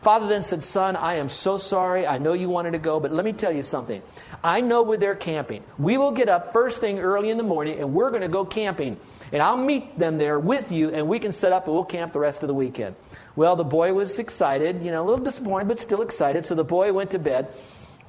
Father 0.00 0.28
then 0.28 0.40
said, 0.42 0.62
Son, 0.62 0.96
I 0.96 1.16
am 1.16 1.28
so 1.28 1.58
sorry. 1.58 2.06
I 2.06 2.16
know 2.18 2.32
you 2.32 2.48
wanted 2.48 2.70
to 2.70 2.78
go, 2.78 3.00
but 3.00 3.12
let 3.12 3.24
me 3.24 3.34
tell 3.34 3.52
you 3.52 3.62
something. 3.62 4.00
I 4.42 4.62
know 4.62 4.82
where 4.82 4.96
they're 4.96 5.14
camping. 5.14 5.62
We 5.78 5.98
will 5.98 6.12
get 6.12 6.30
up 6.30 6.54
first 6.54 6.80
thing 6.80 6.98
early 6.98 7.28
in 7.28 7.36
the 7.36 7.44
morning 7.44 7.78
and 7.78 7.92
we're 7.92 8.08
going 8.08 8.22
to 8.22 8.28
go 8.28 8.46
camping. 8.46 8.98
And 9.30 9.42
I'll 9.42 9.58
meet 9.58 9.98
them 9.98 10.16
there 10.16 10.38
with 10.38 10.72
you 10.72 10.90
and 10.90 11.06
we 11.06 11.18
can 11.18 11.32
set 11.32 11.52
up 11.52 11.66
and 11.66 11.74
we'll 11.74 11.84
camp 11.84 12.14
the 12.14 12.18
rest 12.18 12.42
of 12.42 12.48
the 12.48 12.54
weekend. 12.54 12.96
Well, 13.36 13.56
the 13.56 13.64
boy 13.64 13.92
was 13.92 14.18
excited, 14.18 14.82
you 14.82 14.90
know, 14.90 15.02
a 15.02 15.06
little 15.06 15.24
disappointed, 15.24 15.68
but 15.68 15.78
still 15.78 16.00
excited. 16.00 16.46
So 16.46 16.54
the 16.54 16.64
boy 16.64 16.92
went 16.94 17.10
to 17.10 17.18
bed. 17.18 17.48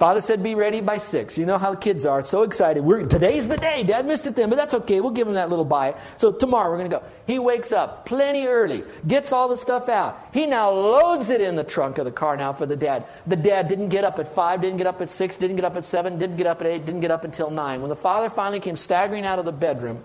Father 0.02 0.22
said, 0.22 0.42
Be 0.42 0.56
ready 0.56 0.82
by 0.82 0.98
six. 0.98 1.38
You 1.38 1.46
know 1.46 1.60
how 1.60 1.70
the 1.70 1.78
kids 1.78 2.08
are, 2.08 2.26
so 2.26 2.42
excited. 2.42 2.84
We're, 2.84 3.06
today's 3.06 3.48
the 3.48 3.58
day. 3.58 3.84
Dad 3.84 4.08
missed 4.08 4.26
it 4.26 4.36
then, 4.36 4.50
but 4.50 4.56
that's 4.56 4.74
okay. 4.74 5.00
We'll 5.00 5.12
give 5.12 5.28
him 5.28 5.36
that 5.36 5.52
little 5.52 5.64
bye. 5.64 5.94
So 6.18 6.32
tomorrow 6.32 6.72
we're 6.72 6.80
going 6.80 6.90
to 6.90 6.98
go. 6.98 7.04
He 7.28 7.38
wakes 7.38 7.72
up 7.72 8.08
plenty 8.08 8.48
early, 8.48 8.84
gets 9.06 9.32
all 9.32 9.48
the 9.48 9.58
stuff 9.58 9.90
out. 9.90 10.20
He 10.34 10.48
now 10.48 10.72
loads 10.72 11.30
it 11.30 11.40
in 11.40 11.56
the 11.56 11.64
trunk 11.64 12.00
of 12.00 12.06
the 12.06 12.12
car 12.12 12.36
now 12.36 12.52
for 12.52 12.66
the 12.66 12.76
dad. 12.76 13.06
The 13.28 13.36
dad 13.36 13.68
didn't 13.68 13.90
get 13.90 14.04
up 14.04 14.18
at 14.18 14.28
five, 14.28 14.62
didn't 14.62 14.78
get 14.78 14.88
up 14.88 15.02
at 15.02 15.10
six, 15.12 15.38
didn't 15.38 15.58
get 15.58 15.66
up 15.66 15.76
at 15.76 15.86
seven, 15.86 16.18
didn't 16.18 16.38
get 16.38 16.48
up 16.48 16.62
at 16.62 16.66
eight, 16.66 16.84
didn't 16.84 17.02
get 17.02 17.12
up 17.12 17.24
until 17.24 17.52
nine. 17.52 17.82
When 17.82 17.90
the 17.90 17.96
father 17.96 18.32
finally 18.32 18.60
came 18.60 18.76
staggering 18.76 19.28
out 19.28 19.38
of 19.38 19.46
the 19.46 19.52
bedroom, 19.52 20.02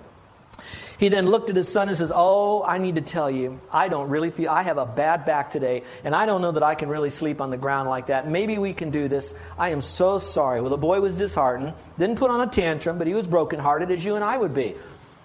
he 0.98 1.08
then 1.08 1.26
looked 1.26 1.50
at 1.50 1.56
his 1.56 1.68
son 1.68 1.88
and 1.88 1.96
says, 1.96 2.10
Oh, 2.14 2.62
I 2.62 2.78
need 2.78 2.94
to 2.94 3.00
tell 3.00 3.30
you, 3.30 3.60
I 3.70 3.88
don't 3.88 4.08
really 4.08 4.30
feel, 4.30 4.50
I 4.50 4.62
have 4.62 4.78
a 4.78 4.86
bad 4.86 5.26
back 5.26 5.50
today, 5.50 5.82
and 6.04 6.14
I 6.14 6.26
don't 6.26 6.40
know 6.40 6.52
that 6.52 6.62
I 6.62 6.74
can 6.74 6.88
really 6.88 7.10
sleep 7.10 7.40
on 7.40 7.50
the 7.50 7.56
ground 7.56 7.88
like 7.88 8.06
that. 8.06 8.28
Maybe 8.28 8.58
we 8.58 8.72
can 8.72 8.90
do 8.90 9.08
this. 9.08 9.34
I 9.58 9.70
am 9.70 9.82
so 9.82 10.18
sorry. 10.18 10.60
Well, 10.60 10.70
the 10.70 10.76
boy 10.76 11.00
was 11.00 11.16
disheartened, 11.16 11.74
didn't 11.98 12.18
put 12.18 12.30
on 12.30 12.46
a 12.46 12.50
tantrum, 12.50 12.98
but 12.98 13.06
he 13.06 13.14
was 13.14 13.26
brokenhearted 13.26 13.90
as 13.90 14.04
you 14.04 14.14
and 14.14 14.24
I 14.24 14.38
would 14.38 14.54
be. 14.54 14.74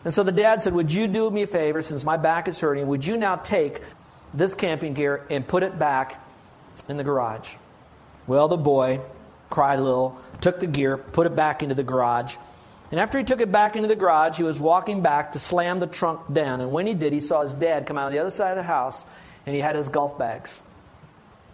And 0.04 0.14
so 0.14 0.24
the 0.24 0.32
dad 0.32 0.62
said, 0.62 0.74
Would 0.74 0.92
you 0.92 1.08
do 1.08 1.30
me 1.30 1.44
a 1.44 1.48
favor, 1.48 1.82
since 1.82 2.04
my 2.04 2.18
back 2.18 2.48
is 2.48 2.60
hurting, 2.60 2.88
would 2.88 3.06
you 3.06 3.18
now 3.18 3.38
take 3.38 3.82
this 4.34 4.56
camping 4.56 4.94
gear 4.94 5.26
and 5.30 5.48
put 5.48 5.64
it 5.64 5.78
back 5.78 6.26
in 6.90 6.98
the 6.98 7.04
garage? 7.04 7.56
Well, 8.28 8.48
the 8.48 8.58
boy 8.58 9.02
cried 9.50 9.80
a 9.80 9.82
little, 9.82 10.18
took 10.42 10.60
the 10.60 10.68
gear, 10.68 10.98
put 10.98 11.28
it 11.28 11.36
back 11.36 11.64
into 11.64 11.76
the 11.76 11.84
garage. 11.84 12.36
And 12.92 13.00
after 13.00 13.18
he 13.18 13.24
took 13.24 13.40
it 13.40 13.52
back 13.52 13.78
into 13.78 13.88
the 13.88 13.96
garage, 13.96 14.38
he 14.38 14.44
was 14.44 14.60
walking 14.60 15.02
back 15.02 15.32
to 15.32 15.40
slam 15.40 15.80
the 15.80 15.88
trunk 15.88 16.22
down. 16.32 16.60
And 16.60 16.72
when 16.72 16.86
he 16.86 16.94
did, 16.94 17.14
he 17.14 17.22
saw 17.22 17.42
his 17.42 17.56
dad 17.56 17.86
come 17.86 17.98
out 17.98 18.08
of 18.08 18.14
the 18.14 18.20
other 18.20 18.32
side 18.32 18.52
of 18.52 18.58
the 18.58 18.64
house 18.64 19.06
and 19.46 19.56
he 19.56 19.62
had 19.62 19.78
his 19.78 19.88
golf 19.88 20.18
bags. 20.18 20.62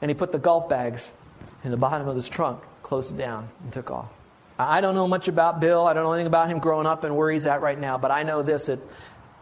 And 0.02 0.10
he 0.10 0.16
put 0.16 0.32
the 0.32 0.40
golf 0.40 0.68
bags 0.68 1.12
in 1.64 1.70
the 1.72 1.78
bottom 1.78 2.08
of 2.08 2.16
his 2.16 2.28
trunk, 2.28 2.62
closed 2.82 3.14
it 3.14 3.18
down, 3.18 3.50
and 3.64 3.72
took 3.72 3.92
off. 3.92 4.10
I 4.60 4.82
don't 4.82 4.96
know 4.96 5.08
much 5.08 5.28
about 5.28 5.60
Bill. 5.60 5.86
I 5.86 5.94
don't 5.94 6.04
know 6.04 6.14
anything 6.14 6.28
about 6.28 6.50
him 6.50 6.58
growing 6.58 6.88
up 6.88 7.04
and 7.04 7.16
where 7.16 7.32
he's 7.32 7.46
at 7.46 7.62
right 7.62 7.80
now, 7.80 8.00
but 8.00 8.10
I 8.10 8.24
know 8.24 8.42
this 8.42 8.66
that, 8.66 8.80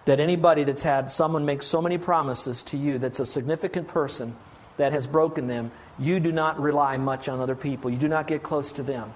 that 0.03 0.19
anybody 0.19 0.65
that's 0.65 0.83
had 0.83 1.09
someone 1.09 1.45
make 1.45 1.61
so 1.61 1.81
many 1.81 1.97
promises 1.97 2.63
to 2.63 2.77
you 2.77 2.97
that's 2.97 3.21
a 3.21 3.25
significant 3.25 3.87
person 3.87 4.35
that 4.75 4.91
has 4.91 5.07
broken 5.07 5.47
them, 5.47 5.71
you 5.97 6.19
do 6.19 6.33
not 6.33 6.59
rely 6.59 6.97
much 6.97 7.29
on 7.29 7.39
other 7.39 7.55
people. 7.55 7.89
You 7.89 7.97
do 7.97 8.09
not 8.09 8.27
get 8.27 8.43
close 8.43 8.73
to 8.73 8.83
them. 8.83 9.13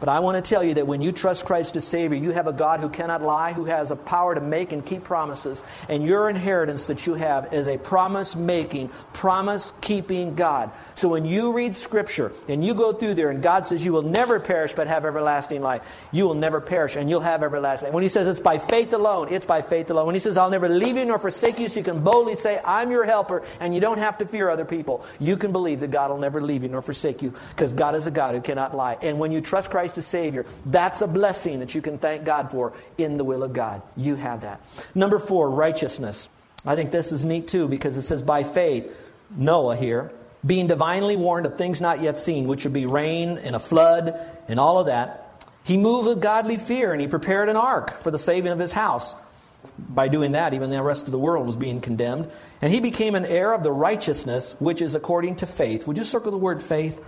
But 0.00 0.08
I 0.08 0.20
want 0.20 0.42
to 0.42 0.48
tell 0.48 0.64
you 0.64 0.74
that 0.74 0.86
when 0.86 1.02
you 1.02 1.12
trust 1.12 1.44
Christ 1.44 1.76
as 1.76 1.86
Savior, 1.86 2.16
you 2.16 2.30
have 2.30 2.46
a 2.46 2.54
God 2.54 2.80
who 2.80 2.88
cannot 2.88 3.20
lie, 3.22 3.52
who 3.52 3.66
has 3.66 3.90
a 3.90 3.96
power 3.96 4.34
to 4.34 4.40
make 4.40 4.72
and 4.72 4.84
keep 4.84 5.04
promises. 5.04 5.62
And 5.90 6.02
your 6.02 6.30
inheritance 6.30 6.86
that 6.86 7.06
you 7.06 7.14
have 7.14 7.52
is 7.52 7.68
a 7.68 7.76
promise 7.76 8.34
making, 8.34 8.88
promise 9.12 9.74
keeping 9.82 10.34
God. 10.34 10.70
So 10.94 11.10
when 11.10 11.26
you 11.26 11.52
read 11.52 11.76
Scripture 11.76 12.32
and 12.48 12.64
you 12.64 12.72
go 12.72 12.94
through 12.94 13.14
there 13.14 13.28
and 13.28 13.42
God 13.42 13.66
says 13.66 13.84
you 13.84 13.92
will 13.92 14.00
never 14.02 14.40
perish 14.40 14.72
but 14.72 14.86
have 14.86 15.04
everlasting 15.04 15.60
life, 15.60 15.82
you 16.12 16.24
will 16.24 16.34
never 16.34 16.62
perish 16.62 16.96
and 16.96 17.10
you'll 17.10 17.20
have 17.20 17.42
everlasting 17.42 17.88
life. 17.88 17.94
When 17.94 18.02
He 18.02 18.08
says 18.08 18.26
it's 18.26 18.40
by 18.40 18.58
faith 18.58 18.94
alone, 18.94 19.28
it's 19.30 19.46
by 19.46 19.60
faith 19.60 19.90
alone. 19.90 20.06
When 20.06 20.14
He 20.14 20.20
says 20.20 20.38
I'll 20.38 20.48
never 20.48 20.68
leave 20.68 20.96
you 20.96 21.04
nor 21.04 21.18
forsake 21.18 21.58
you, 21.58 21.68
so 21.68 21.78
you 21.78 21.84
can 21.84 22.02
boldly 22.02 22.36
say, 22.36 22.58
I'm 22.64 22.90
your 22.90 23.04
helper 23.04 23.42
and 23.60 23.74
you 23.74 23.80
don't 23.80 23.98
have 23.98 24.16
to 24.18 24.24
fear 24.24 24.48
other 24.48 24.64
people, 24.64 25.04
you 25.18 25.36
can 25.36 25.52
believe 25.52 25.80
that 25.80 25.90
God 25.90 26.10
will 26.10 26.18
never 26.18 26.40
leave 26.40 26.62
you 26.62 26.70
nor 26.70 26.80
forsake 26.80 27.20
you 27.20 27.34
because 27.50 27.74
God 27.74 27.94
is 27.94 28.06
a 28.06 28.10
God 28.10 28.34
who 28.34 28.40
cannot 28.40 28.74
lie. 28.74 28.96
And 29.02 29.18
when 29.18 29.30
you 29.30 29.42
trust 29.42 29.70
Christ, 29.70 29.89
Christ 29.90 29.98
as 29.98 30.06
Savior. 30.06 30.46
That's 30.66 31.02
a 31.02 31.06
blessing 31.06 31.60
that 31.60 31.74
you 31.74 31.82
can 31.82 31.98
thank 31.98 32.24
God 32.24 32.50
for 32.50 32.72
in 32.96 33.16
the 33.16 33.24
will 33.24 33.42
of 33.42 33.52
God. 33.52 33.82
You 33.96 34.16
have 34.16 34.42
that. 34.42 34.60
Number 34.94 35.18
four, 35.18 35.50
righteousness. 35.50 36.28
I 36.64 36.76
think 36.76 36.90
this 36.90 37.10
is 37.10 37.24
neat 37.24 37.48
too 37.48 37.66
because 37.68 37.96
it 37.96 38.02
says 38.02 38.22
by 38.22 38.44
faith, 38.44 38.94
Noah 39.30 39.76
here, 39.76 40.12
being 40.46 40.68
divinely 40.68 41.16
warned 41.16 41.46
of 41.46 41.58
things 41.58 41.80
not 41.80 42.00
yet 42.00 42.18
seen, 42.18 42.46
which 42.46 42.64
would 42.64 42.72
be 42.72 42.86
rain 42.86 43.38
and 43.38 43.56
a 43.56 43.58
flood 43.58 44.14
and 44.48 44.60
all 44.60 44.78
of 44.78 44.86
that, 44.86 45.26
he 45.64 45.76
moved 45.76 46.08
with 46.08 46.22
godly 46.22 46.56
fear 46.56 46.92
and 46.92 47.00
he 47.00 47.08
prepared 47.08 47.48
an 47.48 47.56
ark 47.56 48.00
for 48.02 48.10
the 48.10 48.18
saving 48.18 48.52
of 48.52 48.58
his 48.58 48.72
house. 48.72 49.14
By 49.78 50.08
doing 50.08 50.32
that, 50.32 50.54
even 50.54 50.70
the 50.70 50.82
rest 50.82 51.06
of 51.06 51.12
the 51.12 51.18
world 51.18 51.46
was 51.46 51.56
being 51.56 51.80
condemned. 51.80 52.30
And 52.62 52.72
he 52.72 52.80
became 52.80 53.14
an 53.14 53.26
heir 53.26 53.52
of 53.52 53.62
the 53.62 53.72
righteousness 53.72 54.56
which 54.58 54.80
is 54.80 54.94
according 54.94 55.36
to 55.36 55.46
faith. 55.46 55.86
Would 55.86 55.98
you 55.98 56.04
circle 56.04 56.30
the 56.30 56.38
word 56.38 56.62
faith? 56.62 56.98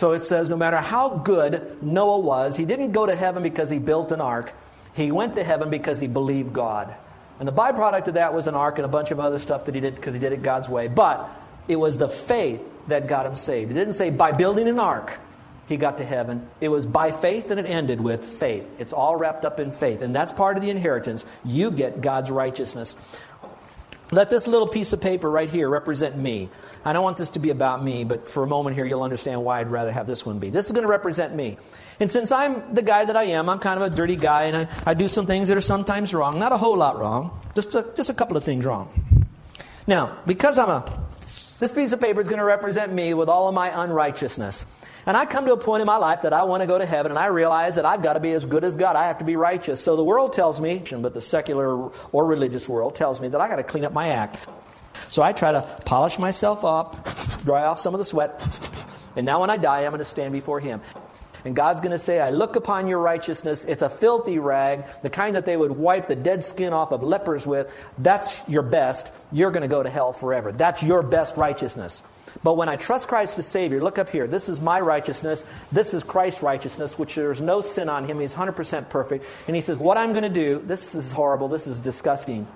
So 0.00 0.12
it 0.12 0.22
says 0.22 0.48
no 0.48 0.56
matter 0.56 0.78
how 0.78 1.10
good 1.10 1.82
Noah 1.82 2.20
was, 2.20 2.56
he 2.56 2.64
didn't 2.64 2.92
go 2.92 3.04
to 3.04 3.14
heaven 3.14 3.42
because 3.42 3.68
he 3.68 3.78
built 3.78 4.12
an 4.12 4.22
ark. 4.22 4.54
He 4.94 5.12
went 5.12 5.36
to 5.36 5.44
heaven 5.44 5.68
because 5.68 6.00
he 6.00 6.06
believed 6.06 6.54
God. 6.54 6.94
And 7.38 7.46
the 7.46 7.52
byproduct 7.52 8.06
of 8.06 8.14
that 8.14 8.32
was 8.32 8.46
an 8.46 8.54
ark 8.54 8.78
and 8.78 8.86
a 8.86 8.88
bunch 8.88 9.10
of 9.10 9.20
other 9.20 9.38
stuff 9.38 9.66
that 9.66 9.74
he 9.74 9.80
did 9.82 9.94
because 9.94 10.14
he 10.14 10.18
did 10.18 10.32
it 10.32 10.40
God's 10.40 10.70
way. 10.70 10.88
But 10.88 11.28
it 11.68 11.76
was 11.76 11.98
the 11.98 12.08
faith 12.08 12.62
that 12.88 13.08
got 13.08 13.26
him 13.26 13.36
saved. 13.36 13.72
It 13.72 13.74
didn't 13.74 13.92
say 13.92 14.08
by 14.08 14.32
building 14.32 14.68
an 14.68 14.80
ark 14.80 15.20
he 15.68 15.76
got 15.76 15.98
to 15.98 16.04
heaven. 16.04 16.48
It 16.62 16.70
was 16.70 16.86
by 16.86 17.12
faith 17.12 17.50
and 17.50 17.60
it 17.60 17.66
ended 17.66 18.00
with 18.00 18.24
faith. 18.24 18.64
It's 18.78 18.94
all 18.94 19.16
wrapped 19.16 19.44
up 19.44 19.60
in 19.60 19.70
faith. 19.70 20.00
And 20.00 20.16
that's 20.16 20.32
part 20.32 20.56
of 20.56 20.62
the 20.62 20.70
inheritance. 20.70 21.26
You 21.44 21.70
get 21.70 22.00
God's 22.00 22.30
righteousness. 22.30 22.96
Let 24.12 24.28
this 24.28 24.48
little 24.48 24.66
piece 24.66 24.92
of 24.92 25.00
paper 25.00 25.30
right 25.30 25.48
here 25.48 25.68
represent 25.68 26.16
me. 26.16 26.48
I 26.84 26.92
don't 26.92 27.04
want 27.04 27.16
this 27.16 27.30
to 27.30 27.38
be 27.38 27.50
about 27.50 27.84
me, 27.84 28.02
but 28.02 28.28
for 28.28 28.42
a 28.42 28.46
moment 28.46 28.74
here, 28.74 28.84
you'll 28.84 29.04
understand 29.04 29.44
why 29.44 29.60
I'd 29.60 29.70
rather 29.70 29.92
have 29.92 30.06
this 30.06 30.26
one 30.26 30.40
be. 30.40 30.50
This 30.50 30.66
is 30.66 30.72
going 30.72 30.82
to 30.82 30.88
represent 30.88 31.34
me. 31.34 31.58
And 32.00 32.10
since 32.10 32.32
I'm 32.32 32.74
the 32.74 32.82
guy 32.82 33.04
that 33.04 33.16
I 33.16 33.24
am, 33.24 33.48
I'm 33.48 33.60
kind 33.60 33.80
of 33.80 33.92
a 33.92 33.94
dirty 33.94 34.16
guy, 34.16 34.44
and 34.44 34.56
I, 34.56 34.68
I 34.84 34.94
do 34.94 35.06
some 35.06 35.26
things 35.26 35.48
that 35.48 35.56
are 35.56 35.60
sometimes 35.60 36.12
wrong. 36.12 36.38
Not 36.38 36.50
a 36.50 36.56
whole 36.56 36.76
lot 36.76 36.98
wrong, 36.98 37.38
just 37.54 37.74
a, 37.74 37.86
just 37.94 38.10
a 38.10 38.14
couple 38.14 38.36
of 38.36 38.42
things 38.42 38.64
wrong. 38.64 39.26
Now, 39.86 40.18
because 40.26 40.58
I'm 40.58 40.70
a, 40.70 41.06
this 41.60 41.70
piece 41.70 41.92
of 41.92 42.00
paper 42.00 42.20
is 42.20 42.28
going 42.28 42.38
to 42.38 42.44
represent 42.44 42.92
me 42.92 43.14
with 43.14 43.28
all 43.28 43.48
of 43.48 43.54
my 43.54 43.84
unrighteousness. 43.84 44.66
And 45.06 45.16
I 45.16 45.24
come 45.26 45.46
to 45.46 45.52
a 45.52 45.56
point 45.56 45.80
in 45.80 45.86
my 45.86 45.96
life 45.96 46.22
that 46.22 46.32
I 46.32 46.44
want 46.44 46.62
to 46.62 46.66
go 46.66 46.78
to 46.78 46.86
heaven, 46.86 47.12
and 47.12 47.18
I 47.18 47.26
realize 47.26 47.76
that 47.76 47.86
I've 47.86 48.02
got 48.02 48.14
to 48.14 48.20
be 48.20 48.32
as 48.32 48.44
good 48.44 48.64
as 48.64 48.76
God. 48.76 48.96
I 48.96 49.04
have 49.04 49.18
to 49.18 49.24
be 49.24 49.36
righteous. 49.36 49.82
So 49.82 49.96
the 49.96 50.04
world 50.04 50.32
tells 50.32 50.60
me, 50.60 50.82
but 50.98 51.14
the 51.14 51.20
secular 51.20 51.90
or 52.12 52.24
religious 52.26 52.68
world 52.68 52.94
tells 52.94 53.20
me 53.20 53.28
that 53.28 53.40
I 53.40 53.48
got 53.48 53.56
to 53.56 53.62
clean 53.62 53.84
up 53.84 53.92
my 53.92 54.08
act. 54.08 54.46
So 55.08 55.22
I 55.22 55.32
try 55.32 55.52
to 55.52 55.62
polish 55.84 56.18
myself 56.18 56.64
up, 56.64 57.08
dry 57.44 57.64
off 57.64 57.80
some 57.80 57.94
of 57.94 57.98
the 57.98 58.04
sweat, 58.04 58.42
and 59.16 59.26
now 59.26 59.40
when 59.40 59.50
I 59.50 59.56
die, 59.56 59.80
I'm 59.80 59.90
going 59.90 59.98
to 59.98 60.04
stand 60.04 60.32
before 60.32 60.60
Him. 60.60 60.80
And 61.44 61.56
God's 61.56 61.80
going 61.80 61.92
to 61.92 61.98
say, 61.98 62.20
I 62.20 62.30
look 62.30 62.56
upon 62.56 62.86
your 62.86 62.98
righteousness. 62.98 63.64
It's 63.64 63.82
a 63.82 63.88
filthy 63.88 64.38
rag, 64.38 64.84
the 65.02 65.10
kind 65.10 65.36
that 65.36 65.46
they 65.46 65.56
would 65.56 65.72
wipe 65.72 66.06
the 66.06 66.16
dead 66.16 66.44
skin 66.44 66.72
off 66.72 66.92
of 66.92 67.02
lepers 67.02 67.46
with. 67.46 67.74
That's 67.98 68.46
your 68.46 68.62
best. 68.62 69.10
You're 69.32 69.50
going 69.50 69.62
to 69.62 69.68
go 69.68 69.82
to 69.82 69.88
hell 69.88 70.12
forever. 70.12 70.52
That's 70.52 70.82
your 70.82 71.02
best 71.02 71.36
righteousness. 71.36 72.02
But 72.42 72.56
when 72.56 72.68
I 72.68 72.76
trust 72.76 73.08
Christ 73.08 73.38
as 73.38 73.46
Savior, 73.46 73.82
look 73.82 73.98
up 73.98 74.08
here. 74.08 74.26
This 74.26 74.48
is 74.48 74.60
my 74.60 74.80
righteousness. 74.80 75.44
This 75.72 75.94
is 75.94 76.04
Christ's 76.04 76.42
righteousness, 76.42 76.98
which 76.98 77.14
there's 77.14 77.40
no 77.40 77.60
sin 77.60 77.88
on 77.88 78.04
him. 78.04 78.20
He's 78.20 78.34
100% 78.34 78.88
perfect. 78.88 79.24
And 79.46 79.56
he 79.56 79.62
says, 79.62 79.78
What 79.78 79.96
I'm 79.96 80.12
going 80.12 80.22
to 80.22 80.28
do, 80.28 80.62
this 80.64 80.94
is 80.94 81.12
horrible. 81.12 81.48
This 81.48 81.66
is 81.66 81.80
disgusting. 81.80 82.46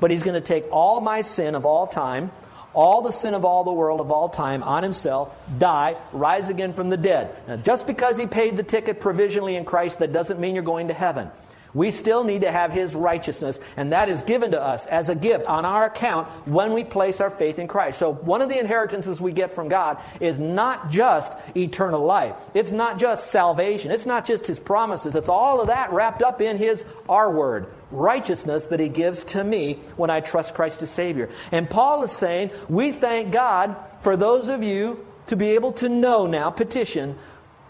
But 0.00 0.10
he's 0.10 0.22
going 0.22 0.34
to 0.34 0.40
take 0.40 0.64
all 0.70 1.00
my 1.00 1.22
sin 1.22 1.54
of 1.54 1.64
all 1.64 1.86
time, 1.86 2.30
all 2.74 3.02
the 3.02 3.12
sin 3.12 3.34
of 3.34 3.44
all 3.44 3.64
the 3.64 3.72
world 3.72 4.00
of 4.00 4.10
all 4.10 4.28
time 4.28 4.62
on 4.62 4.82
himself, 4.82 5.34
die, 5.58 5.96
rise 6.12 6.48
again 6.48 6.72
from 6.72 6.90
the 6.90 6.96
dead. 6.96 7.34
Now, 7.46 7.56
just 7.56 7.86
because 7.86 8.18
he 8.18 8.26
paid 8.26 8.56
the 8.56 8.62
ticket 8.62 9.00
provisionally 9.00 9.56
in 9.56 9.64
Christ, 9.64 10.00
that 10.00 10.12
doesn't 10.12 10.40
mean 10.40 10.54
you're 10.54 10.64
going 10.64 10.88
to 10.88 10.94
heaven. 10.94 11.30
We 11.74 11.90
still 11.90 12.24
need 12.24 12.42
to 12.42 12.50
have 12.50 12.72
His 12.72 12.94
righteousness, 12.94 13.58
and 13.76 13.92
that 13.92 14.08
is 14.08 14.22
given 14.22 14.52
to 14.52 14.62
us 14.62 14.86
as 14.86 15.08
a 15.08 15.14
gift 15.14 15.46
on 15.46 15.64
our 15.64 15.86
account 15.86 16.28
when 16.46 16.72
we 16.72 16.84
place 16.84 17.20
our 17.20 17.30
faith 17.30 17.58
in 17.58 17.66
Christ. 17.66 17.98
So, 17.98 18.12
one 18.12 18.40
of 18.42 18.48
the 18.48 18.58
inheritances 18.58 19.20
we 19.20 19.32
get 19.32 19.52
from 19.52 19.68
God 19.68 19.98
is 20.20 20.38
not 20.38 20.90
just 20.90 21.32
eternal 21.56 22.04
life, 22.04 22.34
it's 22.54 22.70
not 22.70 22.98
just 22.98 23.30
salvation, 23.30 23.90
it's 23.90 24.06
not 24.06 24.24
just 24.24 24.46
His 24.46 24.60
promises, 24.60 25.16
it's 25.16 25.28
all 25.28 25.60
of 25.60 25.66
that 25.66 25.92
wrapped 25.92 26.22
up 26.22 26.40
in 26.40 26.56
His 26.56 26.84
R 27.08 27.32
word. 27.32 27.66
Righteousness 27.90 28.66
that 28.66 28.80
he 28.80 28.88
gives 28.88 29.22
to 29.24 29.44
me 29.44 29.74
when 29.96 30.10
I 30.10 30.18
trust 30.18 30.54
Christ 30.54 30.82
as 30.82 30.90
Savior. 30.90 31.30
And 31.52 31.70
Paul 31.70 32.02
is 32.02 32.10
saying, 32.10 32.50
We 32.68 32.90
thank 32.90 33.30
God 33.30 33.76
for 34.00 34.16
those 34.16 34.48
of 34.48 34.64
you 34.64 35.06
to 35.26 35.36
be 35.36 35.50
able 35.50 35.72
to 35.72 35.88
know 35.88 36.26
now, 36.26 36.50
petition, 36.50 37.16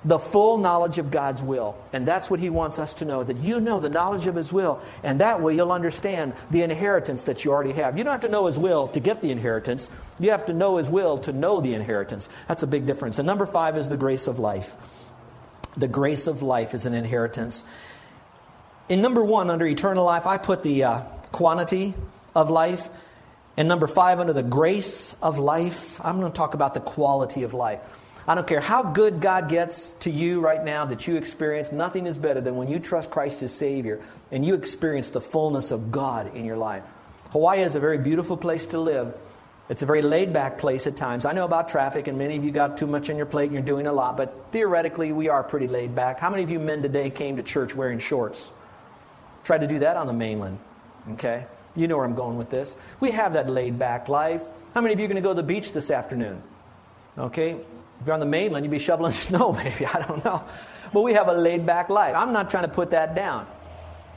the 0.05 0.19
full 0.19 0.59
knowledge 0.59 0.99
of 0.99 1.11
God's 1.11 1.43
will. 1.43 1.77
And 1.93 2.07
that's 2.07 2.29
what 2.29 2.41
He 2.41 2.51
wants 2.51 2.79
us 2.79 2.95
to 2.95 3.05
know 3.05 3.25
that 3.25 3.39
you 3.39 3.61
know 3.61 3.81
the 3.81 3.89
knowledge 3.89 4.27
of 4.27 4.35
His 4.35 4.53
will. 4.53 4.81
And 5.03 5.21
that 5.21 5.41
way 5.41 5.57
you'll 5.57 5.73
understand 5.73 6.35
the 6.51 6.63
inheritance 6.63 7.25
that 7.25 7.45
you 7.45 7.53
already 7.53 7.73
have. 7.73 7.97
You 7.97 8.05
don't 8.05 8.13
have 8.13 8.21
to 8.23 8.29
know 8.29 8.47
His 8.47 8.59
will 8.59 8.89
to 8.89 9.01
get 9.01 9.23
the 9.23 9.31
inheritance, 9.31 9.91
you 10.21 10.31
have 10.31 10.47
to 10.47 10.53
know 10.53 10.77
His 10.77 10.91
will 10.91 11.19
to 11.19 11.33
know 11.33 11.61
the 11.61 11.75
inheritance. 11.75 12.29
That's 12.49 12.63
a 12.63 12.67
big 12.67 12.87
difference. 12.87 13.19
And 13.19 13.27
number 13.27 13.47
five 13.47 13.77
is 13.77 13.89
the 13.89 13.97
grace 13.97 14.27
of 14.27 14.39
life. 14.39 14.77
The 15.77 15.89
grace 15.89 16.27
of 16.27 16.43
life 16.43 16.75
is 16.75 16.87
an 16.87 16.95
inheritance. 16.95 17.65
In 18.89 19.01
number 19.01 19.25
one, 19.25 19.51
under 19.51 19.67
eternal 19.67 20.05
life, 20.05 20.27
I 20.27 20.37
put 20.37 20.63
the 20.63 20.85
uh, 20.85 21.01
quantity 21.33 21.95
of 22.35 22.51
life. 22.51 22.89
And 23.57 23.69
number 23.69 23.87
five, 23.87 24.21
under 24.21 24.33
the 24.33 24.43
grace 24.43 25.17
of 25.23 25.39
life, 25.39 26.05
I'm 26.05 26.21
going 26.21 26.31
to 26.31 26.37
talk 26.37 26.55
about 26.55 26.75
the 26.75 26.81
quality 26.81 27.45
of 27.45 27.55
life. 27.55 27.81
I 28.27 28.35
don't 28.35 28.47
care 28.47 28.61
how 28.61 28.83
good 28.83 29.21
God 29.21 29.51
gets 29.51 29.91
to 30.01 30.11
you 30.11 30.41
right 30.41 30.65
now 30.65 30.87
that 30.87 31.07
you 31.07 31.17
experience, 31.17 31.73
nothing 31.73 32.07
is 32.07 32.17
better 32.17 32.41
than 32.41 32.57
when 32.57 32.69
you 32.69 32.79
trust 32.79 33.11
Christ 33.11 33.43
as 33.43 33.53
Savior 33.53 34.01
and 34.33 34.45
you 34.45 34.55
experience 34.55 35.11
the 35.11 35.21
fullness 35.21 35.71
of 35.71 35.93
God 35.93 36.35
in 36.35 36.45
your 36.47 36.57
life. 36.57 36.83
Hawaii 37.31 37.61
is 37.61 37.77
a 37.77 37.81
very 37.81 37.99
beautiful 37.99 38.37
place 38.37 38.67
to 38.67 38.79
live. 38.79 39.15
It's 39.69 39.83
a 39.83 39.87
very 39.87 40.03
laid 40.03 40.33
back 40.33 40.59
place 40.59 40.87
at 40.87 40.97
times. 40.97 41.25
I 41.25 41.33
know 41.33 41.45
about 41.45 41.69
traffic, 41.69 42.07
and 42.07 42.19
many 42.19 42.37
of 42.37 42.45
you 42.45 42.51
got 42.51 42.77
too 42.77 42.87
much 42.87 43.09
on 43.09 43.17
your 43.17 43.27
plate 43.27 43.47
and 43.47 43.55
you're 43.55 43.63
doing 43.63 43.87
a 43.87 43.93
lot, 43.93 44.17
but 44.17 44.47
theoretically, 44.53 45.13
we 45.13 45.29
are 45.29 45.43
pretty 45.43 45.69
laid 45.69 45.95
back. 45.95 46.21
How 46.21 46.31
many 46.31 46.43
of 46.43 46.51
you 46.51 46.59
men 46.59 46.83
today 46.83 47.11
came 47.11 47.37
to 47.37 47.43
church 47.43 47.75
wearing 47.75 47.99
shorts? 47.99 48.53
Try 49.43 49.59
to 49.59 49.67
do 49.67 49.81
that 49.81 49.97
on 49.97 50.07
the 50.07 50.13
mainland. 50.13 50.59
Okay? 51.13 51.47
You 51.77 51.89
know 51.89 51.97
where 51.97 52.05
I'm 52.05 52.15
going 52.15 52.37
with 52.39 52.51
this. 52.51 52.77
We 53.01 53.11
have 53.13 53.35
that 53.35 53.51
laid 53.51 53.79
back 53.79 54.09
life. 54.09 54.43
How 54.75 54.81
many 54.81 54.95
of 54.95 55.01
you 55.01 55.07
are 55.07 55.09
going 55.09 55.17
to 55.17 55.23
go 55.23 55.31
to 55.31 55.41
the 55.41 55.43
beach 55.43 55.73
this 55.73 55.91
afternoon? 55.91 56.43
Okay? 57.19 57.57
If 58.01 58.07
you're 58.07 58.15
on 58.15 58.21
the 58.21 58.27
mainland, 58.27 58.65
you'd 58.65 58.71
be 58.71 58.79
shoveling 58.79 59.13
snow, 59.27 59.53
maybe. 59.53 59.87
I 59.87 60.05
don't 60.07 60.25
know. 60.25 60.45
But 60.93 61.03
we 61.03 61.15
have 61.15 61.29
a 61.29 61.33
laid 61.33 61.67
back 61.67 61.89
life. 61.89 62.15
I'm 62.17 62.33
not 62.33 62.51
trying 62.51 62.65
to 62.65 62.71
put 62.71 62.91
that 62.91 63.15
down. 63.15 63.47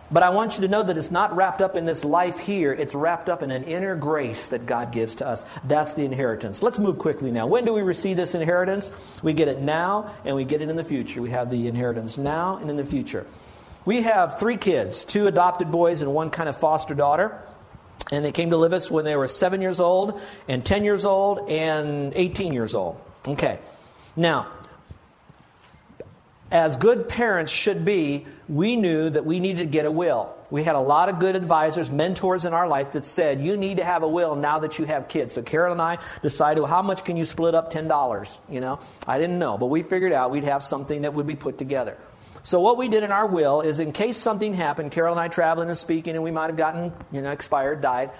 But 0.09 0.23
I 0.23 0.29
want 0.29 0.55
you 0.55 0.61
to 0.61 0.69
know 0.69 0.83
that 0.83 0.97
it's 0.97 1.11
not 1.11 1.35
wrapped 1.35 1.61
up 1.61 1.75
in 1.75 1.85
this 1.85 2.05
life 2.05 2.39
here. 2.39 2.71
It's 2.71 2.95
wrapped 2.95 3.27
up 3.27 3.43
in 3.43 3.51
an 3.51 3.63
inner 3.65 3.93
grace 3.95 4.49
that 4.49 4.65
God 4.65 4.93
gives 4.93 5.15
to 5.15 5.27
us. 5.27 5.45
That's 5.65 5.95
the 5.95 6.05
inheritance. 6.05 6.63
Let's 6.63 6.79
move 6.79 6.97
quickly 6.97 7.29
now. 7.29 7.45
When 7.45 7.65
do 7.65 7.73
we 7.73 7.81
receive 7.81 8.15
this 8.15 8.33
inheritance? 8.33 8.91
We 9.21 9.33
get 9.33 9.49
it 9.49 9.59
now 9.59 10.13
and 10.23 10.35
we 10.35 10.45
get 10.45 10.61
it 10.61 10.69
in 10.69 10.77
the 10.77 10.83
future. 10.83 11.21
We 11.21 11.31
have 11.31 11.49
the 11.49 11.67
inheritance 11.67 12.17
now 12.17 12.55
and 12.57 12.69
in 12.69 12.77
the 12.77 12.85
future. 12.85 13.27
We 13.83 14.03
have 14.03 14.39
three 14.39 14.57
kids 14.57 15.03
two 15.03 15.27
adopted 15.27 15.71
boys 15.71 16.01
and 16.01 16.13
one 16.13 16.29
kind 16.29 16.47
of 16.47 16.57
foster 16.57 16.93
daughter. 16.93 17.41
And 18.09 18.23
they 18.23 18.31
came 18.31 18.51
to 18.51 18.57
live 18.57 18.71
us 18.71 18.89
when 18.89 19.03
they 19.03 19.17
were 19.17 19.27
seven 19.27 19.61
years 19.61 19.81
old, 19.81 20.21
and 20.47 20.65
10 20.65 20.85
years 20.85 21.03
old, 21.03 21.49
and 21.49 22.13
18 22.15 22.53
years 22.53 22.73
old. 22.73 23.01
Okay. 23.27 23.59
Now, 24.15 24.47
as 26.51 26.77
good 26.77 27.09
parents 27.09 27.51
should 27.51 27.83
be, 27.83 28.25
we 28.47 28.75
knew 28.77 29.09
that 29.09 29.25
we 29.25 29.39
needed 29.39 29.59
to 29.59 29.65
get 29.65 29.85
a 29.85 29.91
will. 29.91 30.33
We 30.49 30.63
had 30.63 30.75
a 30.75 30.79
lot 30.79 31.09
of 31.09 31.19
good 31.19 31.35
advisors, 31.35 31.91
mentors 31.91 32.45
in 32.45 32.53
our 32.53 32.69
life 32.69 32.93
that 32.93 33.05
said, 33.05 33.41
you 33.41 33.57
need 33.57 33.77
to 33.77 33.83
have 33.83 34.03
a 34.03 34.07
will 34.07 34.35
now 34.37 34.59
that 34.59 34.79
you 34.79 34.85
have 34.85 35.09
kids. 35.09 35.33
So 35.33 35.41
Carol 35.41 35.73
and 35.73 35.81
I 35.81 35.97
decided, 36.21 36.61
well, 36.61 36.69
how 36.69 36.81
much 36.81 37.03
can 37.03 37.17
you 37.17 37.25
split 37.25 37.53
up 37.53 37.73
$10? 37.73 38.37
You 38.49 38.61
know, 38.61 38.79
I 39.05 39.17
didn't 39.17 39.39
know, 39.39 39.57
but 39.57 39.65
we 39.65 39.83
figured 39.83 40.13
out 40.13 40.31
we'd 40.31 40.45
have 40.45 40.63
something 40.63 41.01
that 41.01 41.13
would 41.13 41.27
be 41.27 41.35
put 41.35 41.57
together. 41.57 41.97
So 42.43 42.61
what 42.61 42.77
we 42.77 42.87
did 42.87 43.03
in 43.03 43.11
our 43.11 43.27
will 43.27 43.59
is 43.59 43.81
in 43.81 43.91
case 43.91 44.15
something 44.15 44.53
happened, 44.53 44.93
Carol 44.93 45.11
and 45.11 45.19
I 45.19 45.27
traveling 45.27 45.67
and 45.67 45.77
speaking 45.77 46.15
and 46.15 46.23
we 46.23 46.31
might 46.31 46.47
have 46.47 46.55
gotten, 46.55 46.93
you 47.11 47.21
know, 47.21 47.31
expired, 47.31 47.81
died, 47.81 48.11